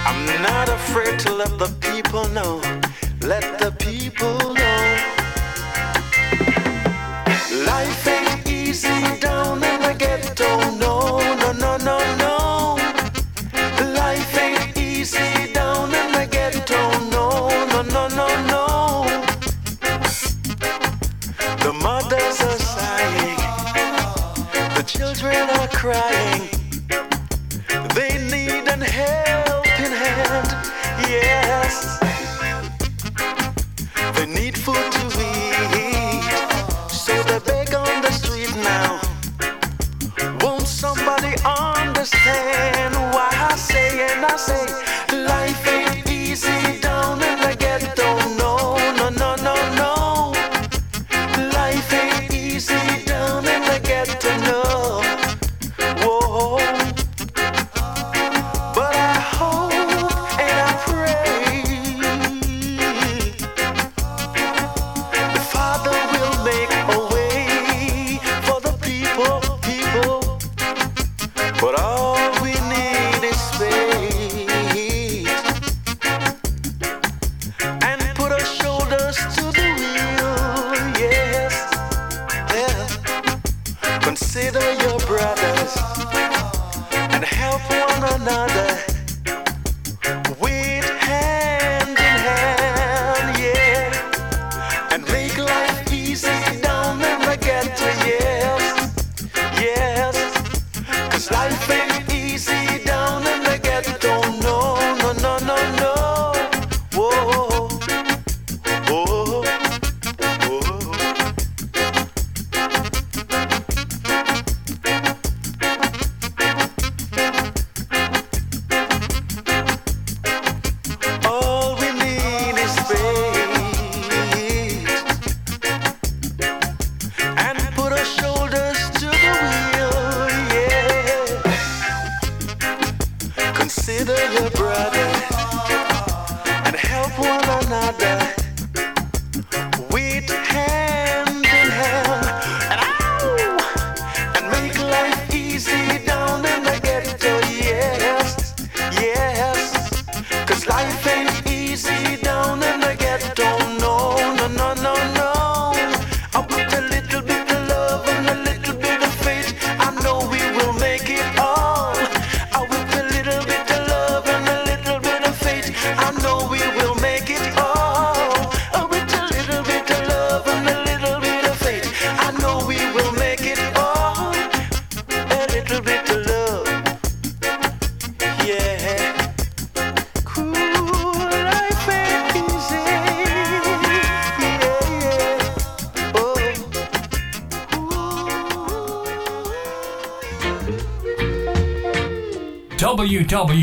I'm 0.06 0.42
not 0.44 0.70
afraid 0.70 1.18
to 1.22 1.34
let 1.34 1.58
the 1.58 1.74
people 1.80 2.28
know. 2.30 2.62
Let 3.22 3.58
the 3.58 3.72
people 3.72 4.38
know. 4.54 4.98
Life 7.66 8.08
ain't 8.08 8.48
easy 8.48 9.21
children 25.82 26.21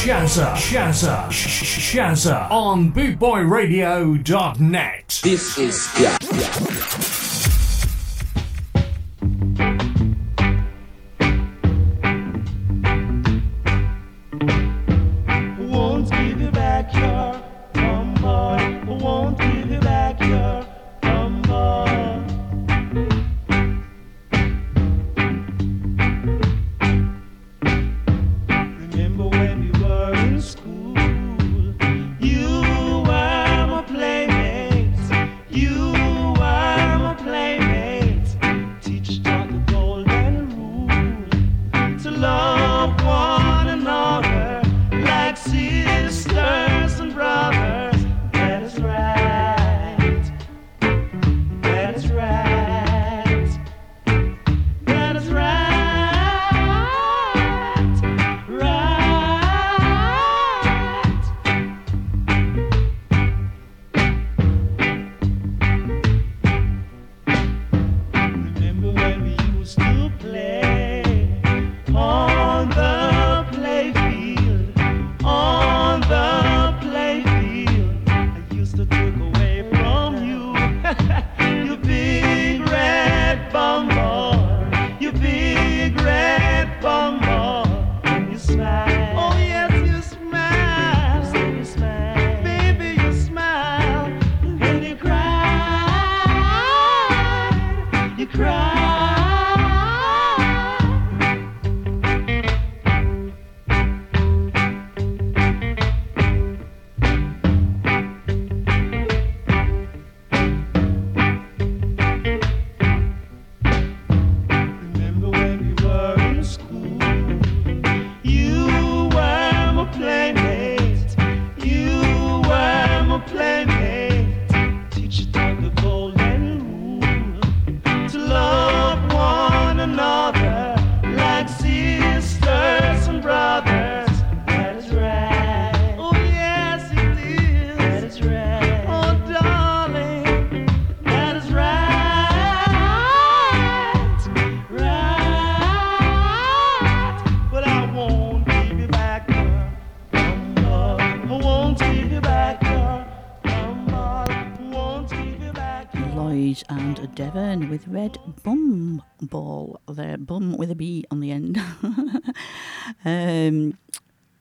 Shazza, 0.00 0.54
Shazza, 0.54 1.30
Sh- 1.30 1.94
Shazza 1.94 2.50
on 2.50 2.90
bootboyradio.net. 2.90 5.20
This 5.22 5.58
is 5.58 5.86
won't 6.00 6.69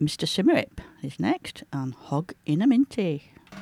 Mr. 0.10 0.26
Symarip 0.26 0.82
is 1.04 1.20
next, 1.20 1.62
and 1.72 1.94
Hog 1.94 2.34
in 2.44 2.64
a 2.64 2.66
Minty. 2.66 3.32
Yeah. 3.46 3.62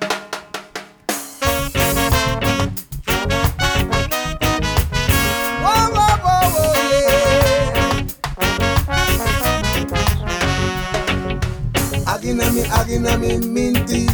Agina 12.07 12.47
me, 12.55 12.63
agina 12.63 13.19
me, 13.19 13.37
minty. 13.45 14.07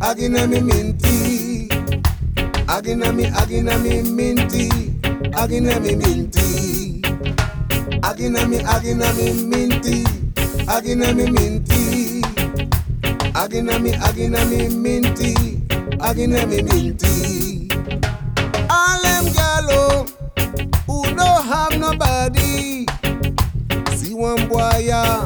Agina 0.00 0.48
me, 0.48 0.60
minty. 0.62 1.68
Agina 2.72 3.12
me, 3.14 3.24
agina 3.24 3.76
me, 3.82 4.00
minty. 4.00 4.70
Agina 5.36 5.78
me, 5.82 5.94
minty. 5.94 7.02
Agina 8.00 8.48
me, 8.48 8.60
agina 8.60 9.14
me, 9.18 9.26
minty. 9.44 10.25
agina 10.68 11.12
mi 11.14 11.24
minti. 11.30 12.22
Agina 13.34 13.78
mi 13.78 13.92
agina 13.92 14.44
mi 14.50 14.68
minti. 14.68 15.34
Agina 16.00 16.46
mi 16.46 16.62
minti. 16.62 17.68
Harlem 18.68 19.24
girl 19.32 19.68
oh, 19.70 20.06
who 20.86 21.02
don't 21.14 21.44
have 21.46 21.78
nobody. 21.78 22.86
See 23.96 24.14
one 24.14 24.48
boy 24.48 24.78
ya 24.86 25.24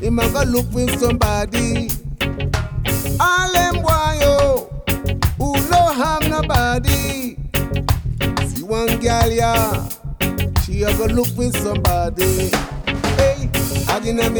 him 0.00 0.18
a 0.18 0.28
go 0.32 0.42
look 0.44 0.66
for 0.72 0.88
somebody. 0.98 1.88
Harlem 3.18 3.82
boy 3.82 4.18
yo 4.20 4.70
who 5.38 5.54
don't 5.68 5.94
have 5.96 6.28
nobody. 6.28 7.36
See 8.48 8.62
one 8.62 8.98
girl 8.98 9.30
ya 9.30 9.86
she 10.64 10.82
a 10.82 10.92
go 10.96 11.06
look 11.06 11.28
for 11.28 11.50
somebody. 11.58 12.50
Agina 13.90 14.30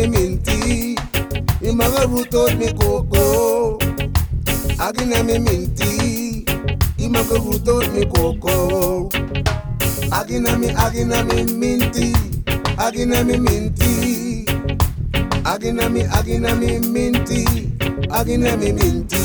might 1.74 1.90
go 1.90 2.06
root 2.08 2.34
out 2.34 2.56
me 2.58 2.72
cocoa. 2.72 3.78
Agina 4.78 5.24
might 5.26 5.38
go 7.28 7.38
root 7.38 7.68
out 7.68 7.92
me 7.92 8.04
cocoa. 8.06 9.08
Agina 10.10 10.58
me, 10.58 10.68
agina 10.68 11.22
me 11.28 11.44
minty, 11.54 12.12
agina 12.76 13.24
me 13.26 13.36
minty. 13.38 14.44
Agina 15.44 15.90
me, 15.90 16.02
agina 16.02 16.54
me 16.58 16.78
minty, 16.78 17.44
agina 18.08 18.56
me 18.58 18.72
minty. 18.72 19.18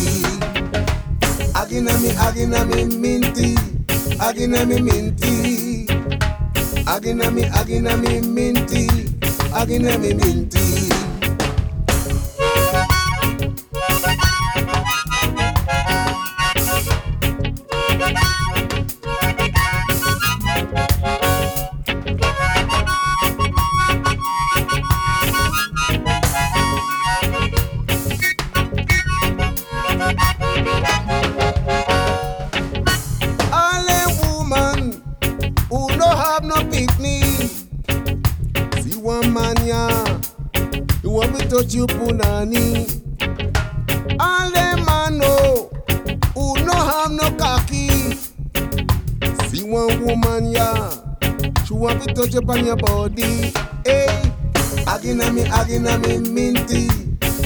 Agina 1.53 1.93
me, 2.01 2.09
agina 2.25 2.65
me 2.69 2.85
minty, 2.97 3.55
agina 4.19 4.65
me 4.67 4.81
minty. 4.81 5.85
Agina 6.85 7.31
me, 7.33 7.43
agina 7.43 7.97
me 8.01 8.21
minty, 8.21 8.87
agina 9.55 9.97
me 9.97 10.13
minty. 10.13 10.65
woman, 10.89 11.04
touch 52.15 52.35
up 52.35 52.49
on 52.49 52.65
your 52.65 52.77
body. 52.77 53.51
Hey, 53.83 54.07
agina 54.87 55.33
me, 55.33 55.43
agina 55.43 55.99
me 56.01 56.17
minty, 56.31 56.87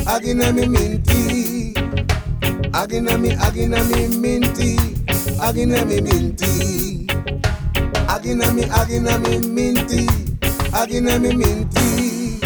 agina 0.05 0.53
me 0.53 0.67
minty, 0.67 1.73
agina 2.71 3.19
me, 3.19 3.31
agina 3.31 3.79
me 3.89 4.07
minty, 4.15 4.75
agina 5.41 5.85
me 5.87 6.01
minty, 6.01 7.07
agina 8.13 8.53
me, 8.53 8.63
agina 8.65 9.17
me 9.23 9.39
minty, 9.47 10.05
agina 10.71 11.19
me 11.19 11.35
minty, 11.35 12.39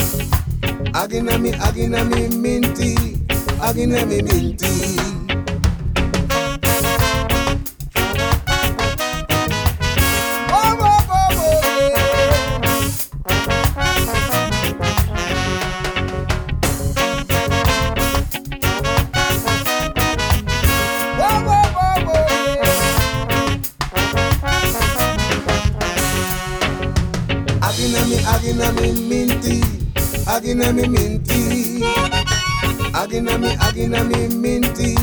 agina 0.93 1.37
me, 1.41 1.51
agina 1.51 2.09
me 2.09 2.29
minty, 2.37 2.95
agina 3.59 4.07
me 4.07 4.21
minty. 4.21 5.12
Agina 33.84 34.03
me 34.07 34.27
minty, 34.30 34.95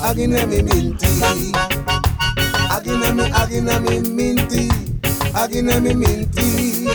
agina 0.00 0.46
me 0.48 0.62
minty, 0.62 1.06
agina 2.70 3.12
me, 3.14 3.24
agina 3.32 3.78
me 3.84 4.00
minty, 4.00 4.68
agina 5.34 5.78
me 5.82 5.92
minty, 5.94 6.86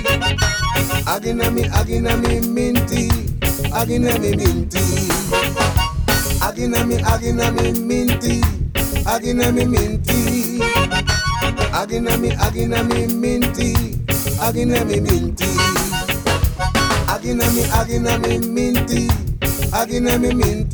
agina 1.05 1.51
me, 1.53 1.63
agina 1.69 2.17
me 2.17 2.39
minty, 2.41 3.09
agina 3.71 4.19
me 4.19 4.35
minty. 4.35 4.79
Agina 6.41 6.83
me, 6.87 6.95
agina 6.97 7.51
me 7.53 7.71
minty, 7.79 8.41
agina 9.05 9.51
me 9.53 9.65
minty, 9.65 10.59
agina 11.71 12.17
me, 12.19 12.29
agina 12.31 12.83
me 12.89 13.05
minty, 13.07 13.73
agina 14.41 14.83
me 14.87 14.99
minty, 14.99 15.45
agina 17.07 17.45
me, 17.53 17.63
agina 17.79 18.17
me 18.19 18.37
minty, 18.39 19.07
agina 19.71 20.17
me 20.19 20.33
minty, 20.33 20.68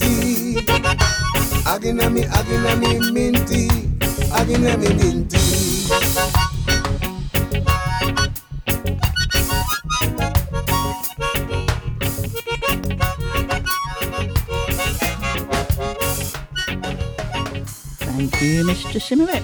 agina 1.66 2.10
me, 2.12 2.22
agina 2.24 2.76
me 2.80 3.12
minty, 3.12 3.68
agina 4.32 4.78
me 4.78 4.90
minty. 4.94 5.38
Thank 18.00 18.42
you, 18.42 18.64
Mr. 18.64 19.00
Simmerett. 19.02 19.44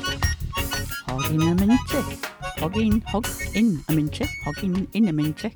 Hogging 1.07 1.41
a 1.41 1.56
minty. 1.56 2.02
Hogging, 2.60 3.02
hog 3.07 3.27
in 3.53 3.84
a 3.89 3.93
minty. 3.93 4.26
Hogging 4.45 4.88
in 4.93 5.07
a 5.07 5.14
minty. 5.14 5.53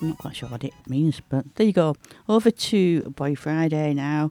I'm 0.00 0.08
not 0.08 0.18
quite 0.18 0.36
sure 0.36 0.48
what 0.48 0.64
it 0.64 0.74
means, 0.88 1.20
but 1.28 1.54
there 1.54 1.66
you 1.66 1.72
go. 1.72 1.94
Over 2.28 2.50
to 2.50 3.02
Boy 3.16 3.34
Friday 3.34 3.94
now, 3.94 4.30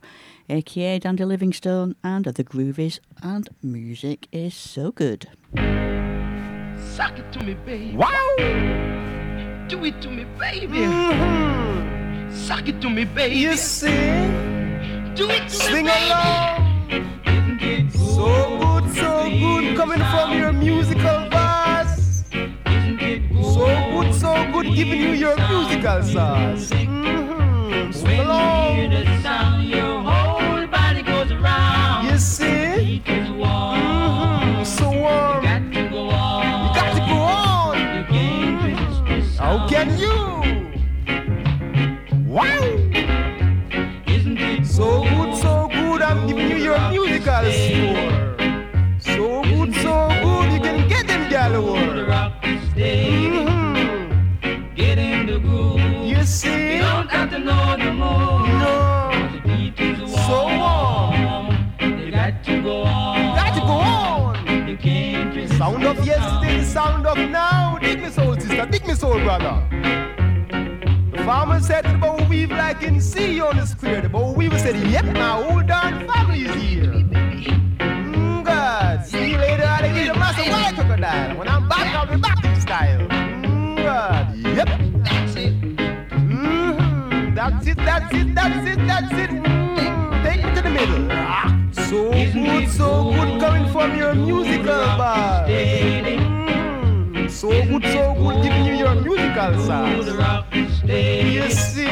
aka 0.50 1.00
Dandy 1.00 1.26
Livingstone, 1.26 1.96
and 2.04 2.26
the 2.26 2.44
groovies 2.44 3.00
and 3.24 3.50
music 3.64 4.28
is 4.32 4.54
so 4.54 4.92
good. 4.92 5.28
Suck 6.96 7.18
it 7.20 7.32
to 7.34 7.44
me, 7.44 7.54
baby. 7.66 7.96
Wow! 7.96 8.36
Do 9.68 9.84
it 9.86 10.02
to 10.02 10.10
me, 10.10 10.26
baby. 10.40 10.80
Mmm. 10.80 12.32
Suck 12.32 12.68
it 12.68 12.80
to 12.82 12.90
me, 12.90 13.06
baby. 13.06 13.36
You 13.36 13.56
see? 13.58 13.88
Do 15.16 15.30
it 15.30 15.44
to 15.44 15.50
Sing 15.50 15.86
me, 15.86 15.92
baby. 15.92 16.06
along. 16.06 16.62
So 17.92 18.60
good, 18.60 18.96
so 18.96 19.30
good, 19.30 19.76
coming 19.78 20.00
from 20.00 20.38
your 20.38 20.54
musical 20.54 21.30
verse. 21.30 22.24
So 23.56 23.66
good, 23.92 24.14
so 24.14 24.52
good, 24.54 24.68
giving 24.76 25.02
you 25.02 25.12
your 25.14 25.36
musical 25.50 26.04
sauce. 26.04 26.70
Mhm. 26.72 27.94
Swing 27.94 28.20
along. 28.20 30.05
Of 67.18 67.30
now. 67.30 67.78
Dig 67.80 68.02
me 68.02 68.10
soul, 68.10 68.36
sister, 68.40 68.66
dig 68.66 68.86
me 68.88 68.94
soul, 68.94 69.20
brother. 69.20 69.56
The 71.12 71.24
farmer 71.24 71.60
said 71.60 71.84
to 71.84 71.92
the 71.92 71.98
bow 71.98 72.18
weave 72.30 72.52
like 72.52 72.82
in 72.84 73.00
sea 73.02 73.40
on 73.42 73.58
the 73.58 73.66
square. 73.66 74.02
The 74.02 74.10
bow 74.10 74.32
weaver 74.32 74.60
said, 74.60 74.76
Yep, 74.76 75.06
my 75.06 75.44
whole 75.44 75.64
darn 75.64 76.08
family 76.08 76.42
is 76.42 76.56
here. 76.56 76.92
Mm, 76.92 78.46
God. 78.46 79.06
See 79.06 79.32
you 79.32 79.38
later, 79.38 79.64
alligator, 79.64 80.14
master 80.16 80.50
white 80.52 80.76
crocodile. 80.76 81.38
When 81.38 81.48
I'm 81.48 81.68
back, 81.68 81.96
I'll 81.96 82.14
be 82.14 82.22
back 82.22 82.44
in 82.44 82.60
style. 82.62 83.08
Mm, 83.08 83.78
God. 83.78 84.38
Yep. 84.38 84.68
That's 85.04 85.36
it. 85.36 85.62
Mm-hmm. 85.62 87.36
That's 87.36 87.68
it, 87.68 87.78
that's 87.78 88.14
it, 88.14 88.36
that's 88.36 88.68
it, 88.70 88.88
that's 88.88 89.14
it. 89.14 89.30
Mm, 89.30 90.24
take 90.24 90.46
me 90.46 90.56
to 90.56 90.62
the 90.62 90.70
middle. 90.70 91.08
Ah. 91.12 91.56
So 91.72 92.12
good, 92.12 92.70
so 92.70 93.12
good 93.12 93.40
coming 93.40 93.72
from 93.72 93.98
your 93.98 94.16
musical 94.16 94.86
bar. 94.98 95.46
So 97.46 97.52
good, 97.52 97.84
so 97.84 98.16
good 98.16 98.42
giving 98.42 98.66
you 98.66 98.74
your 98.74 98.96
musical 98.96 99.54
sauce. 99.68 100.08
You 100.84 101.48
see? 101.52 101.86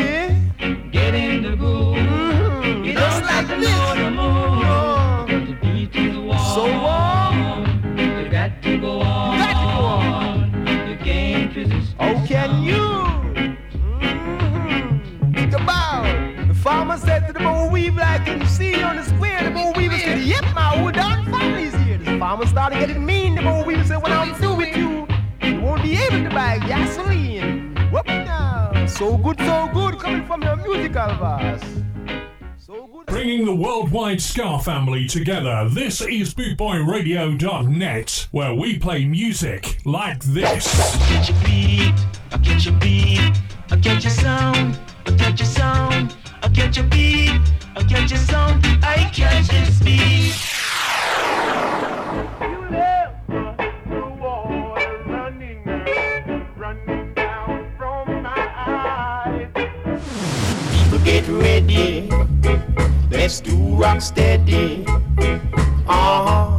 Get 0.92 1.14
in 1.14 1.44
the 1.44 1.56
groove. 1.56 1.96
Mm, 1.96 2.84
You 2.84 2.94
just 2.94 3.22
like 3.22 3.48
this. 3.48 3.70
No. 3.70 5.26
The 5.28 5.56
beat 5.62 5.96
is 5.96 6.18
warm. 6.18 6.40
So 6.56 6.64
warm. 6.66 8.00
You 8.00 8.30
got 8.32 8.64
to 8.64 8.78
go 8.80 9.02
on. 9.02 9.38
You 9.38 9.44
got 9.44 9.54
to 9.62 9.68
go 9.78 9.86
on. 9.86 10.90
You 10.90 10.98
can't 10.98 11.56
resist. 11.56 11.94
How 12.00 12.26
can 12.26 12.64
you? 12.64 12.86
Mhm. 14.02 15.36
Think 15.36 15.54
about. 15.54 16.48
The 16.48 16.56
farmer 16.56 16.98
said 16.98 17.28
to 17.28 17.34
the 17.34 17.42
boll 17.42 17.70
weave 17.70 17.96
like 17.96 18.28
in 18.28 18.40
the 18.40 18.48
sea 18.48 18.82
on 18.82 18.96
the 18.96 19.04
square. 19.04 19.44
The 19.44 19.52
boll 19.52 19.72
weaver 19.74 20.00
said, 20.00 20.20
Yep, 20.22 20.46
my 20.56 20.62
whole 20.78 20.92
darn 20.92 21.26
family's 21.26 21.76
here. 21.86 22.00
The 22.00 22.18
farmer 22.18 22.48
started 22.48 22.80
getting 22.80 23.06
mean. 23.06 23.33
So 29.04 29.18
good, 29.18 29.38
so 29.40 29.70
good 29.74 30.00
coming 30.00 30.26
from 30.26 30.44
your 30.44 30.56
musical 30.56 31.14
verse. 31.16 31.62
Bringing 33.08 33.44
the 33.44 33.54
worldwide 33.54 34.22
Ska 34.22 34.60
family 34.60 35.08
together, 35.08 35.68
this 35.70 36.00
is 36.00 36.34
BootboyRadio.net, 36.34 38.28
where 38.32 38.54
we 38.54 38.80
play 38.80 39.04
music 39.04 39.80
like 39.84 40.24
this. 40.24 40.74
Get 41.10 41.28
your 41.28 41.38
beat, 41.44 41.94
I 42.32 42.38
get 42.38 42.64
your 42.64 42.76
beat, 42.76 43.42
I 43.72 43.76
get 43.76 44.06
your 44.06 44.12
sound, 44.12 44.80
I 45.06 45.12
get 45.12 45.38
your 45.38 45.48
sound, 45.48 46.16
I 46.42 46.48
get 46.48 46.78
your 46.78 46.86
beat, 46.86 47.42
I 47.76 47.84
get 47.84 48.10
your 48.10 48.20
sound, 48.20 48.66
I 48.82 49.12
catch 49.14 49.50
this 49.50 49.82
beat. 49.82 50.53
get 61.24 61.42
ready. 61.42 62.10
Let's 63.10 63.40
do 63.40 63.56
rock 63.76 64.02
steady. 64.02 64.86
Uh-huh. 65.88 66.58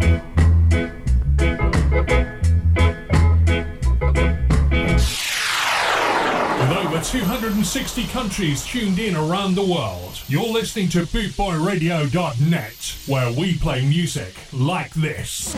With 6.58 6.70
over 6.70 7.00
260 7.00 8.06
countries 8.08 8.64
tuned 8.64 8.98
in 8.98 9.16
around 9.16 9.54
the 9.54 9.64
world, 9.64 10.20
you're 10.28 10.48
listening 10.48 10.88
to 10.90 11.00
bootboyradio.net, 11.00 12.96
where 13.06 13.32
we 13.32 13.58
play 13.58 13.84
music 13.86 14.34
like 14.52 14.92
this. 14.94 15.54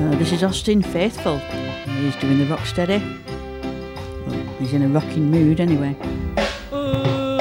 Uh, 0.00 0.16
this 0.18 0.32
is 0.32 0.42
Austin 0.44 0.82
Faithful. 0.82 1.40
He's 2.00 2.16
doing 2.16 2.38
the 2.38 2.46
rock 2.46 2.64
steady. 2.64 2.98
Well, 4.26 4.42
he's 4.58 4.72
in 4.72 4.80
a 4.82 4.88
rocking 4.88 5.30
mood 5.30 5.60
anyway. 5.60 5.94
Oh, 6.72 7.38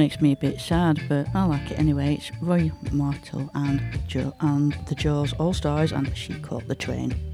makes 0.00 0.22
me 0.22 0.32
a 0.32 0.36
bit 0.36 0.58
sad, 0.58 0.98
but 1.10 1.26
I 1.34 1.44
like 1.44 1.70
it 1.70 1.78
anyway. 1.78 2.14
It's 2.14 2.32
Roy 2.40 2.72
Martel 2.90 3.50
and, 3.54 3.82
Joe, 4.08 4.32
and 4.40 4.72
the 4.88 4.94
Jaws 4.94 5.34
All 5.34 5.52
Stars 5.52 5.92
and 5.92 6.16
She 6.16 6.40
Caught 6.40 6.68
the 6.68 6.74
Train. 6.74 7.29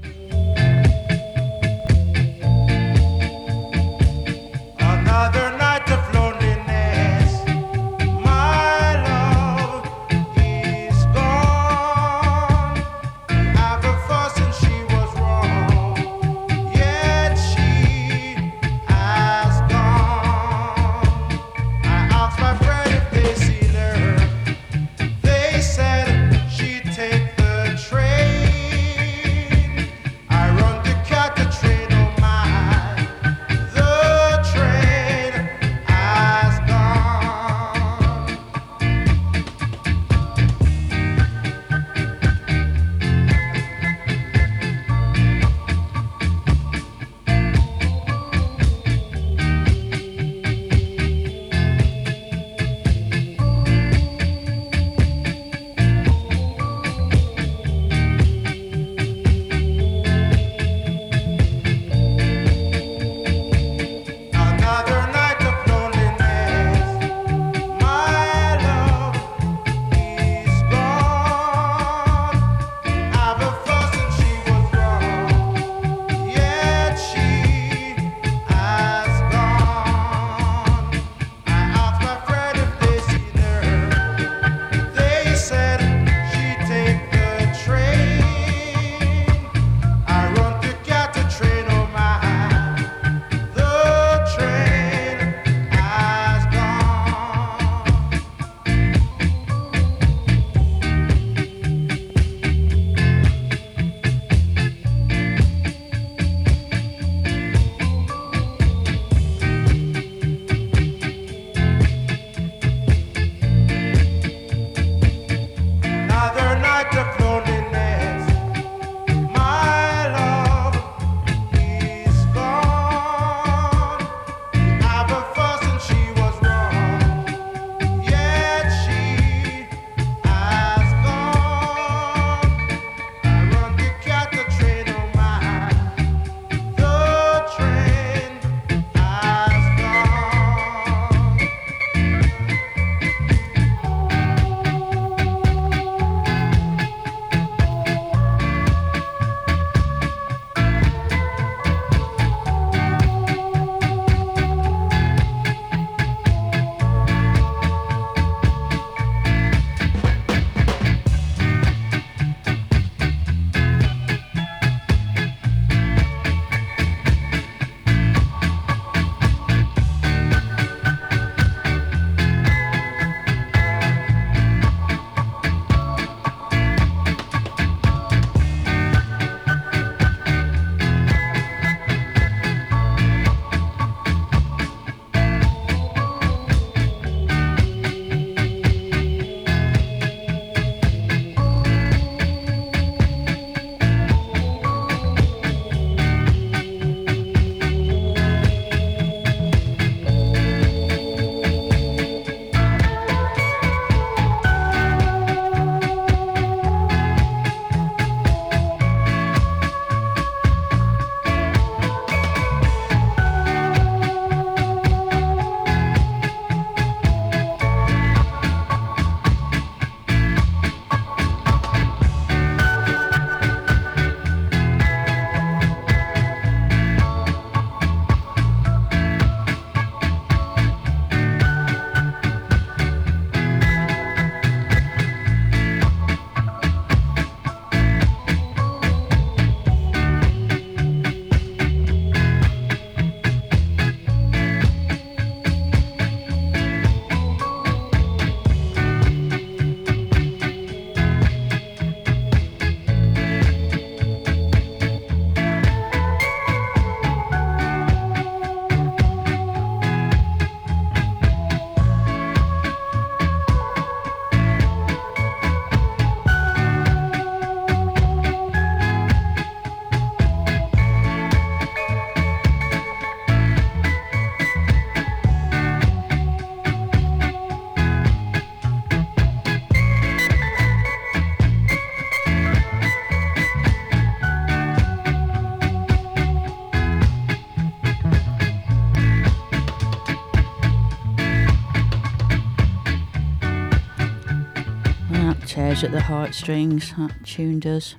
Tears 295.77 295.83
at 295.83 295.91
the 295.91 296.01
Heartstrings, 296.01 296.93
that 296.97 297.23
tune 297.23 297.59
does. 297.59 297.97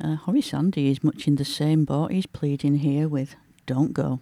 Uh, 0.00 0.14
Horace 0.14 0.50
Sandy 0.50 0.90
is 0.92 1.02
much 1.02 1.26
in 1.26 1.34
the 1.34 1.44
same 1.44 1.84
boat. 1.84 2.12
He's 2.12 2.26
pleading 2.26 2.76
here 2.76 3.08
with 3.08 3.34
Don't 3.66 3.92
Go. 3.92 4.20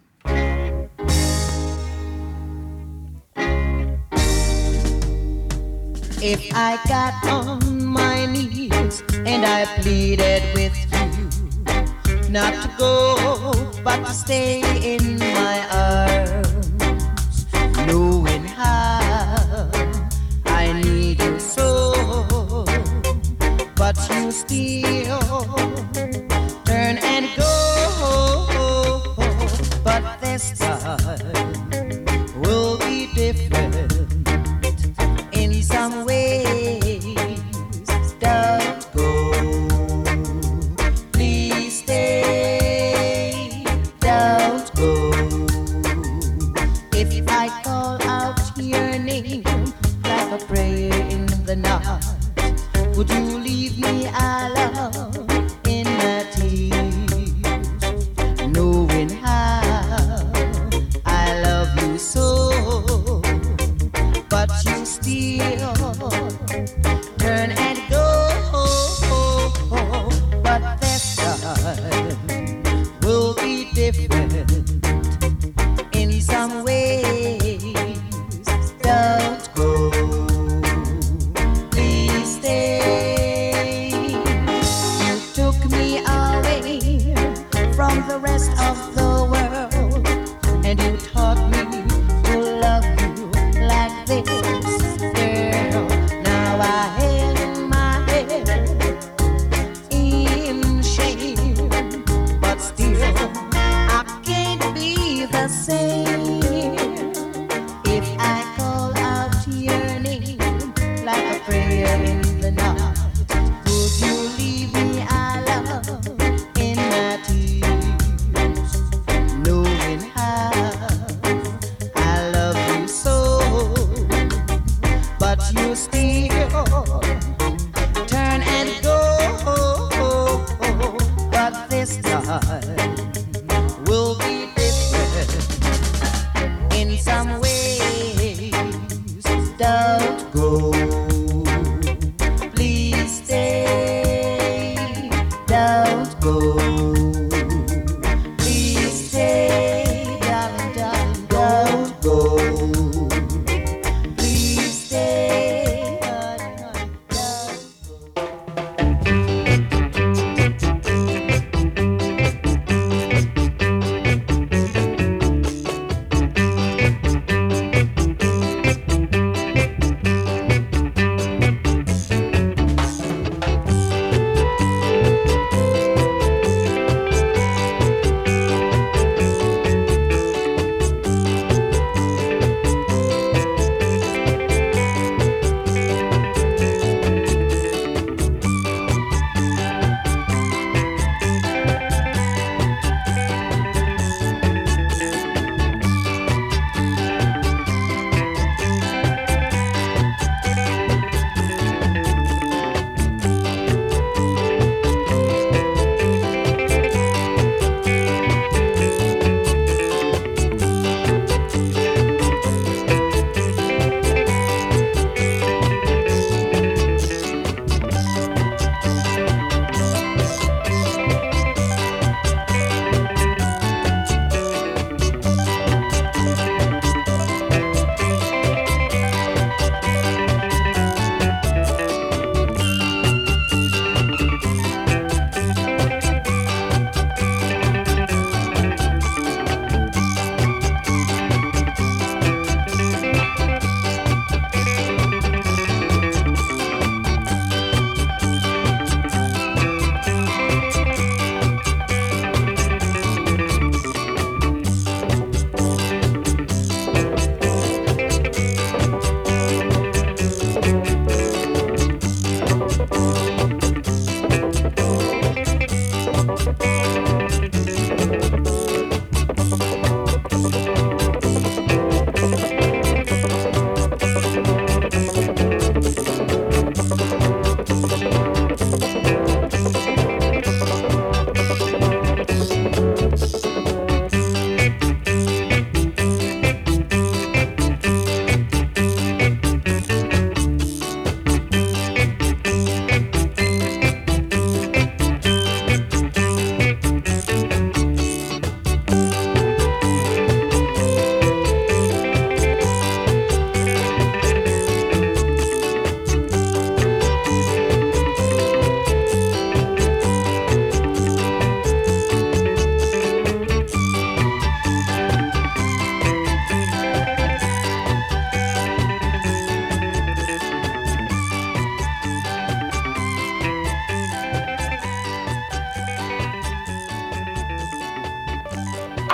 If 6.19 6.51
I 6.55 6.79
got 6.87 7.13
on 7.27 7.85
my 7.85 8.25
knees 8.25 9.03
and 9.11 9.45
I 9.45 9.65
pleaded 9.81 10.41
with 10.55 10.75
you 10.91 12.31
not 12.31 12.53
to 12.63 12.69
go, 12.79 13.53
but 13.83 14.03
to 14.03 14.13
stay 14.13 14.61
in 14.95 15.19
my 15.19 15.64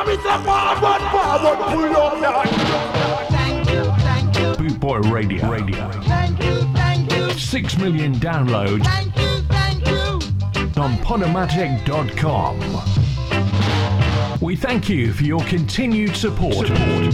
I'm 0.02 0.10
in 0.10 0.18
the 0.18 0.23
forward, 0.44 1.02
forward, 1.11 1.60
pull 1.69 1.95
up 1.95 2.19
that. 2.22 2.48
Thank 3.30 3.69
you, 3.69 3.84
thank 4.02 4.36
you, 4.40 4.56
Boot 4.56 4.80
Boy 4.80 4.98
Radio. 4.98 5.48
Radio. 5.48 5.91
thank 5.91 6.44
you, 6.44 6.61
thank 6.73 7.14
you, 7.14 7.30
Six 7.34 7.78
million 7.78 8.15
downloads 8.15 8.84
thank 8.84 9.15
you, 9.15 9.41
thank 9.44 9.86
you. 9.86 10.82
on 10.82 10.98
Podomatic.com. 11.06 12.57
We 14.41 14.56
thank 14.56 14.90
you 14.90 15.14
for 15.14 15.23
your 15.23 15.41
continued 15.41 16.15
support. 16.15 16.65
Good 16.65 17.14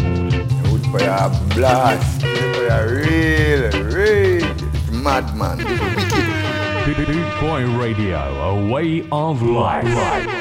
for 0.86 1.02
your 1.02 1.30
blast. 1.56 2.22
Good 2.22 2.56
for 2.56 2.62
your 2.64 2.88
real, 3.04 3.70
real 3.92 4.56
madman. 4.94 5.58
Wicked. 5.58 7.06
Boot 7.06 7.40
Boy 7.42 7.66
Radio, 7.78 8.18
a 8.18 8.72
way 8.72 9.06
of 9.12 9.42
life. 9.42 10.37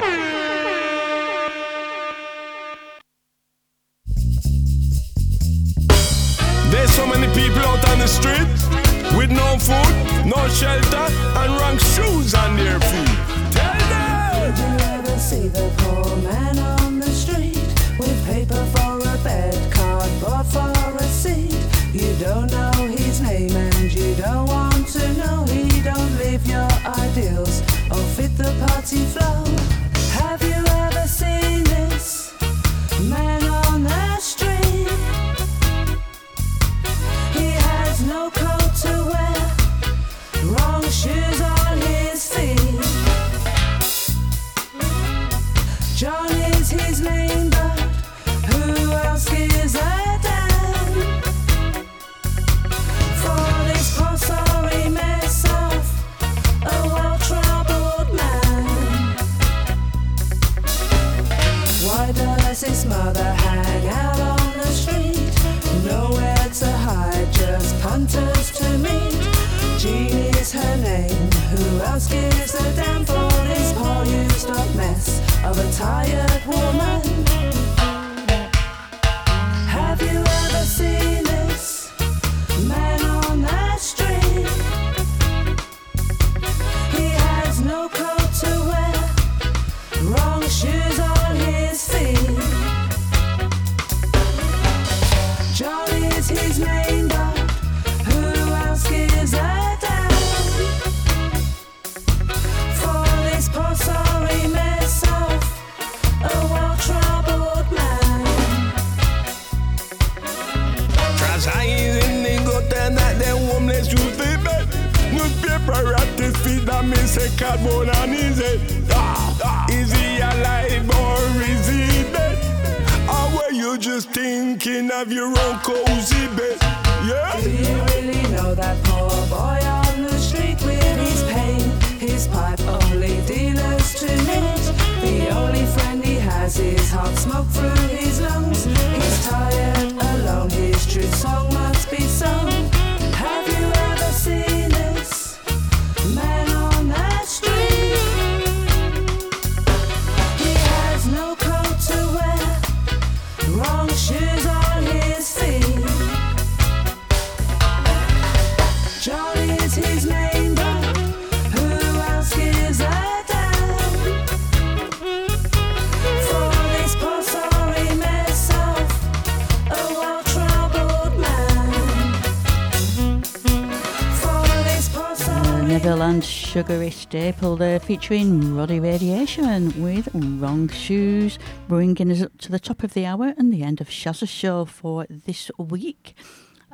Sugary 176.57 176.89
staple 176.89 177.55
there 177.55 177.79
featuring 177.79 178.57
Roddy 178.57 178.81
Radiation 178.81 179.83
with 179.83 180.09
Wrong 180.15 180.71
Shoes, 180.71 181.39
bringing 181.69 182.11
us 182.11 182.23
up 182.23 182.39
to 182.39 182.51
the 182.51 182.59
top 182.59 182.83
of 182.83 182.95
the 182.95 183.05
hour 183.05 183.35
and 183.37 183.53
the 183.53 183.63
end 183.63 183.83
of 183.83 183.91
Shazza 183.91 184.27
Show 184.27 184.65
for 184.65 185.05
this 185.11 185.51
week. 185.59 186.15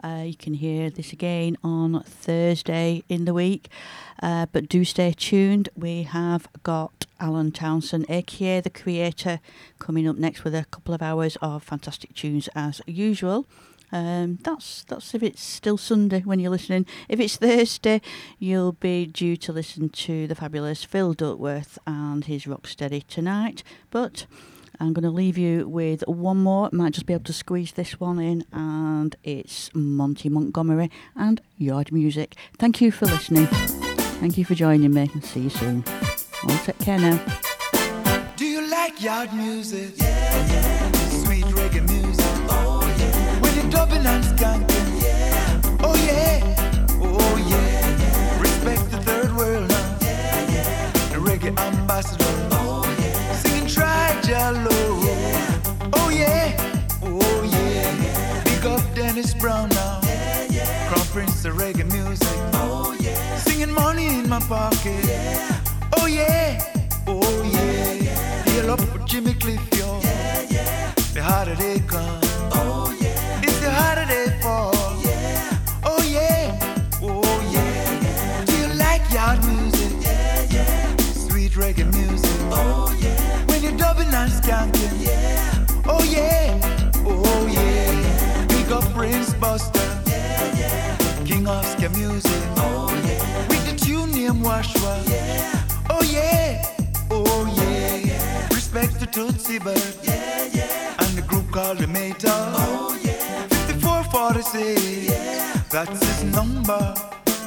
Uh, 0.04 0.22
you 0.24 0.36
can 0.36 0.54
hear 0.54 0.88
this 0.88 1.12
again 1.12 1.58
on 1.64 2.00
Thursday 2.04 3.02
in 3.08 3.24
the 3.24 3.34
week, 3.34 3.70
uh, 4.22 4.46
but 4.52 4.68
do 4.68 4.84
stay 4.84 5.12
tuned. 5.16 5.68
We 5.74 6.04
have 6.04 6.46
got 6.62 7.06
Alan 7.18 7.50
Townsend, 7.50 8.06
aka 8.08 8.60
the 8.60 8.70
creator, 8.70 9.40
coming 9.80 10.06
up 10.06 10.14
next 10.14 10.44
with 10.44 10.54
a 10.54 10.64
couple 10.66 10.94
of 10.94 11.02
hours 11.02 11.36
of 11.42 11.64
fantastic 11.64 12.14
tunes 12.14 12.48
as 12.54 12.80
usual. 12.86 13.46
Um, 13.92 14.38
that's 14.42 14.84
that's 14.84 15.14
if 15.14 15.22
it's 15.22 15.42
still 15.42 15.76
Sunday 15.76 16.20
when 16.20 16.40
you're 16.40 16.50
listening. 16.50 16.86
If 17.08 17.20
it's 17.20 17.36
Thursday, 17.36 18.00
you'll 18.38 18.72
be 18.72 19.06
due 19.06 19.36
to 19.36 19.52
listen 19.52 19.90
to 19.90 20.26
the 20.26 20.34
fabulous 20.34 20.82
Phil 20.82 21.12
Duckworth 21.12 21.78
and 21.86 22.24
his 22.24 22.44
Rocksteady 22.44 23.06
tonight. 23.06 23.62
But 23.90 24.26
I'm 24.80 24.92
going 24.92 25.04
to 25.04 25.10
leave 25.10 25.38
you 25.38 25.68
with 25.68 26.02
one 26.08 26.38
more. 26.42 26.68
Might 26.72 26.94
just 26.94 27.06
be 27.06 27.12
able 27.12 27.24
to 27.24 27.32
squeeze 27.32 27.72
this 27.72 28.00
one 28.00 28.18
in, 28.18 28.44
and 28.52 29.14
it's 29.22 29.70
Monty 29.74 30.28
Montgomery 30.28 30.90
and 31.14 31.40
Yard 31.58 31.92
Music. 31.92 32.34
Thank 32.58 32.80
you 32.80 32.90
for 32.90 33.06
listening. 33.06 33.46
Thank 33.46 34.38
you 34.38 34.44
for 34.44 34.54
joining 34.54 34.92
me, 34.92 35.08
see 35.22 35.40
you 35.40 35.50
soon. 35.50 35.84
All 36.48 36.56
take 36.58 36.78
care 36.78 36.98
now. 36.98 37.20
Do 38.36 38.46
you 38.46 38.68
like 38.68 39.00
yard 39.02 39.32
music? 39.32 39.94
Yeah, 39.98 40.46
yeah. 40.46 40.92
Sweet 41.24 41.44
reggae 41.44 41.88
music. 41.88 42.21
Yeah. 45.00 45.60
Oh, 45.80 45.96
yeah. 45.96 46.40
Oh, 47.00 47.36
yeah. 47.48 48.38
Respect 48.38 48.90
the 48.90 48.98
third 48.98 49.34
world 49.34 49.66
now. 49.66 49.96
Yeah, 50.02 50.50
yeah. 50.50 50.92
The 51.12 51.16
reggae 51.16 51.58
ambassador. 51.58 52.24
Oh, 52.52 52.84
yeah. 53.00 53.32
Singing. 53.42 53.68
Yeah. 55.02 55.90
Oh, 55.94 56.10
yeah. 56.10 56.52
Oh, 57.02 57.42
yeah. 57.44 58.52
up 58.66 58.94
Dennis 58.94 59.32
Brown 59.32 59.70
now. 59.70 60.00
Yeah, 60.04 60.46
yeah. 60.50 60.88
Reggae 61.50 61.90
music. 61.90 62.28
Oh, 62.52 62.94
yeah. 63.00 63.38
Singing 63.38 63.72
money 63.72 64.06
in 64.06 64.28
my 64.28 64.40
pocket. 64.40 65.02
Yeah. 65.06 65.60
Oh, 65.96 66.06
yeah. 66.06 66.60
Oh, 67.06 67.42
yeah. 67.42 67.94
up 68.68 69.06
Jimmy 69.06 69.32
Cliff, 69.32 69.66
yo. 69.78 69.98
Yeah, 70.02 70.42
yeah. 70.50 70.94
The 71.14 71.22
harder 71.22 71.54
they 71.54 71.80
come. 71.80 72.31
Buster. 89.42 89.80
King 91.24 91.48
of 91.48 91.64
ska 91.66 91.88
music. 91.88 92.42
Oh 92.58 92.88
yeah. 93.04 93.48
With 93.48 93.64
the 93.66 93.74
tune 93.84 94.12
name 94.12 94.40
Washwa. 94.44 95.02
Oh 95.90 96.00
yeah, 96.04 96.62
oh 97.10 97.52
yeah. 97.58 98.46
Respect 98.54 99.00
to 99.00 99.06
Tootsie 99.06 99.58
Bird. 99.58 99.82
And 101.00 101.16
the 101.18 101.22
group 101.26 101.50
called 101.50 101.78
the 101.78 101.88
Mater. 101.88 102.28
Oh 102.30 102.96
yeah. 103.02 103.48
5446. 103.48 105.68
That's 105.72 105.98
his 106.06 106.22
number. 106.22 106.94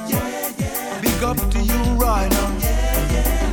Yeah, 0.06 0.52
yeah. 0.58 1.00
Big 1.00 1.22
up 1.22 1.38
to 1.52 1.60
you 1.60 1.78
right 1.96 2.30
now. 2.30 2.58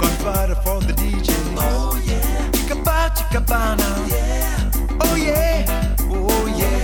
Godfather 0.01 0.55
for 0.55 0.81
the 0.81 0.91
DJ. 1.01 1.31
Oh 1.59 1.95
yeah. 2.05 2.51
Chicka 2.51 2.75
Chickabana. 3.15 3.89
Oh 4.99 5.15
yeah. 5.15 5.95
Oh 6.09 6.45
yeah. 6.59 6.82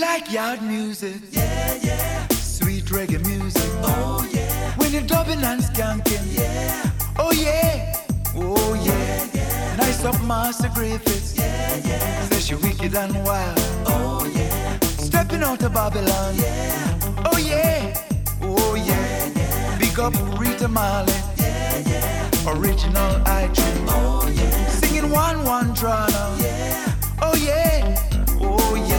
Like 0.00 0.30
yard 0.30 0.60
music? 0.60 1.22
Yeah, 1.30 1.74
yeah. 1.82 2.28
Sweet 2.28 2.84
reggae 2.86 3.24
music. 3.26 3.70
Oh 3.82 4.28
yeah. 4.30 4.72
When 4.76 4.92
you're 4.92 5.00
dubbing 5.00 5.42
and 5.42 5.62
skanking. 5.62 6.36
Yeah. 6.36 6.90
Oh 7.18 7.32
yeah. 7.32 7.96
Oh 8.34 8.74
yeah. 8.74 9.28
yeah. 9.32 9.76
Nice 9.76 10.04
up 10.04 10.20
Marcia 10.22 10.70
Griffiths. 10.74 11.38
Yeah, 11.38 11.76
yeah. 11.86 12.28
Says 12.28 12.50
you 12.50 12.58
wicked 12.58 12.94
and 12.94 13.14
wild. 13.24 13.58
Oh 13.86 14.30
yeah. 14.34 14.78
Stepping 14.80 15.42
out 15.42 15.62
of 15.62 15.72
Babylon. 15.72 16.34
Yeah. 16.36 17.22
Oh 17.24 17.38
yeah. 17.38 17.94
Oh 18.42 18.74
yeah. 18.74 19.32
yeah. 19.34 19.78
Big 19.78 19.98
up 19.98 20.12
Rita 20.38 20.68
Marley. 20.68 21.12
Yeah, 21.38 21.78
yeah. 21.88 22.30
Original 22.48 23.22
I 23.24 23.50
Oh 23.88 24.30
yeah. 24.34 24.68
Singing 24.68 25.10
one 25.10 25.42
one 25.44 25.72
now. 25.72 26.36
Yeah. 26.38 26.92
Oh 27.22 27.34
yeah. 27.34 27.96
Oh 28.42 28.74
yeah. 28.74 28.95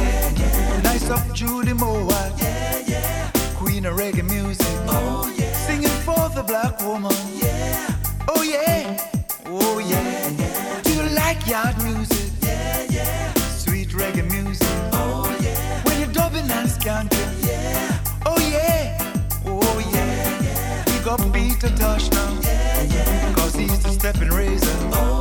Yeah. 1.08 1.16
Nice 1.16 1.28
up 1.28 1.36
Judy 1.36 1.74
Mowatt. 1.74 2.42
Yeah, 2.42 2.80
yeah. 2.88 3.32
Queen 3.56 3.86
of 3.86 3.98
reggae 3.98 4.24
music. 4.24 4.66
Oh 4.88 5.34
yeah. 5.38 5.54
Singing 5.54 5.90
for 6.06 6.30
the 6.30 6.44
black 6.44 6.80
woman. 6.82 7.12
Yeah. 7.36 7.96
Oh 8.28 8.44
yeah. 8.44 9.10
Oh 9.46 9.80
yeah. 9.80 10.30
yeah. 10.30 10.82
Do 10.84 10.94
you 10.94 11.10
like 11.16 11.46
yard 11.48 11.82
music? 11.84 12.32
Yeah, 12.42 12.86
yeah. 12.90 13.34
Sweet 13.34 13.90
reggae 13.90 14.30
music. 14.30 14.68
Oh 14.94 15.36
yeah. 15.42 15.84
When 15.84 16.00
you're 16.00 16.12
dubbing 16.12 16.50
and 16.52 16.70
skanking. 16.70 17.46
Yeah. 17.46 18.00
Oh 18.26 18.40
yeah. 18.40 18.98
Oh 19.46 19.80
yeah. 19.94 20.42
yeah. 20.42 20.84
Big 20.86 21.08
up 21.08 21.34
Peter 21.34 21.70
Tosh 21.76 22.10
now. 22.12 22.40
Yeah, 22.42 22.84
yeah. 22.84 23.34
Cause 23.34 23.56
he's 23.56 23.82
the 23.84 23.92
stepping 23.92 24.30
razor. 24.30 24.68
Oh 24.94 25.17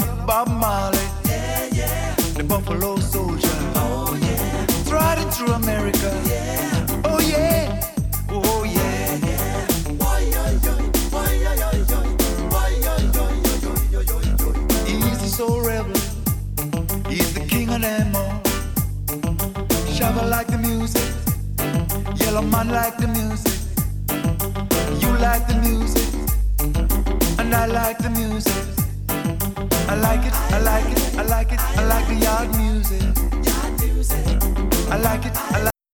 up 0.00 0.26
Bob 0.26 0.48
Marley. 0.48 0.98
Yeah, 1.24 1.68
yeah. 1.72 2.14
The 2.34 2.44
Buffalo 2.44 2.96
Soldier. 2.96 3.48
Oh 3.76 4.18
yeah. 4.20 4.66
Striding 4.84 5.30
through 5.30 5.52
America. 5.52 6.10
Yeah. 6.26 6.86
Oh 7.04 7.20
yeah. 7.20 7.80
Oh 8.30 8.64
yeah. 8.64 9.16
He's 14.86 15.18
the 15.18 15.28
soul 15.28 15.60
rebel. 15.60 15.94
He's 17.10 17.32
the 17.34 17.44
king 17.48 17.68
of 17.70 17.80
them 17.80 18.16
all. 18.16 18.40
Shabba 19.94 20.28
like 20.28 20.48
the 20.48 20.58
music. 20.58 21.08
Yellowman 22.20 22.68
like 22.68 22.96
the 22.98 23.08
music. 23.08 23.54
You 25.00 25.10
like 25.18 25.46
the 25.46 25.56
music. 25.66 26.08
And 27.38 27.54
I 27.54 27.66
like 27.66 27.98
the 27.98 28.10
music. 28.10 28.75
I 29.88 29.94
like 29.94 30.26
it, 30.26 30.34
I 30.34 30.58
like 30.58 30.90
it, 30.90 31.18
I 31.18 31.22
like 31.22 31.52
it, 31.52 31.60
I 31.60 31.84
like 31.84 32.06
the 32.08 32.14
yard 32.14 32.48
music. 32.56 33.02
I 34.90 34.96
like 34.98 35.24
it, 35.26 35.36
I 35.36 35.62
like 35.62 35.75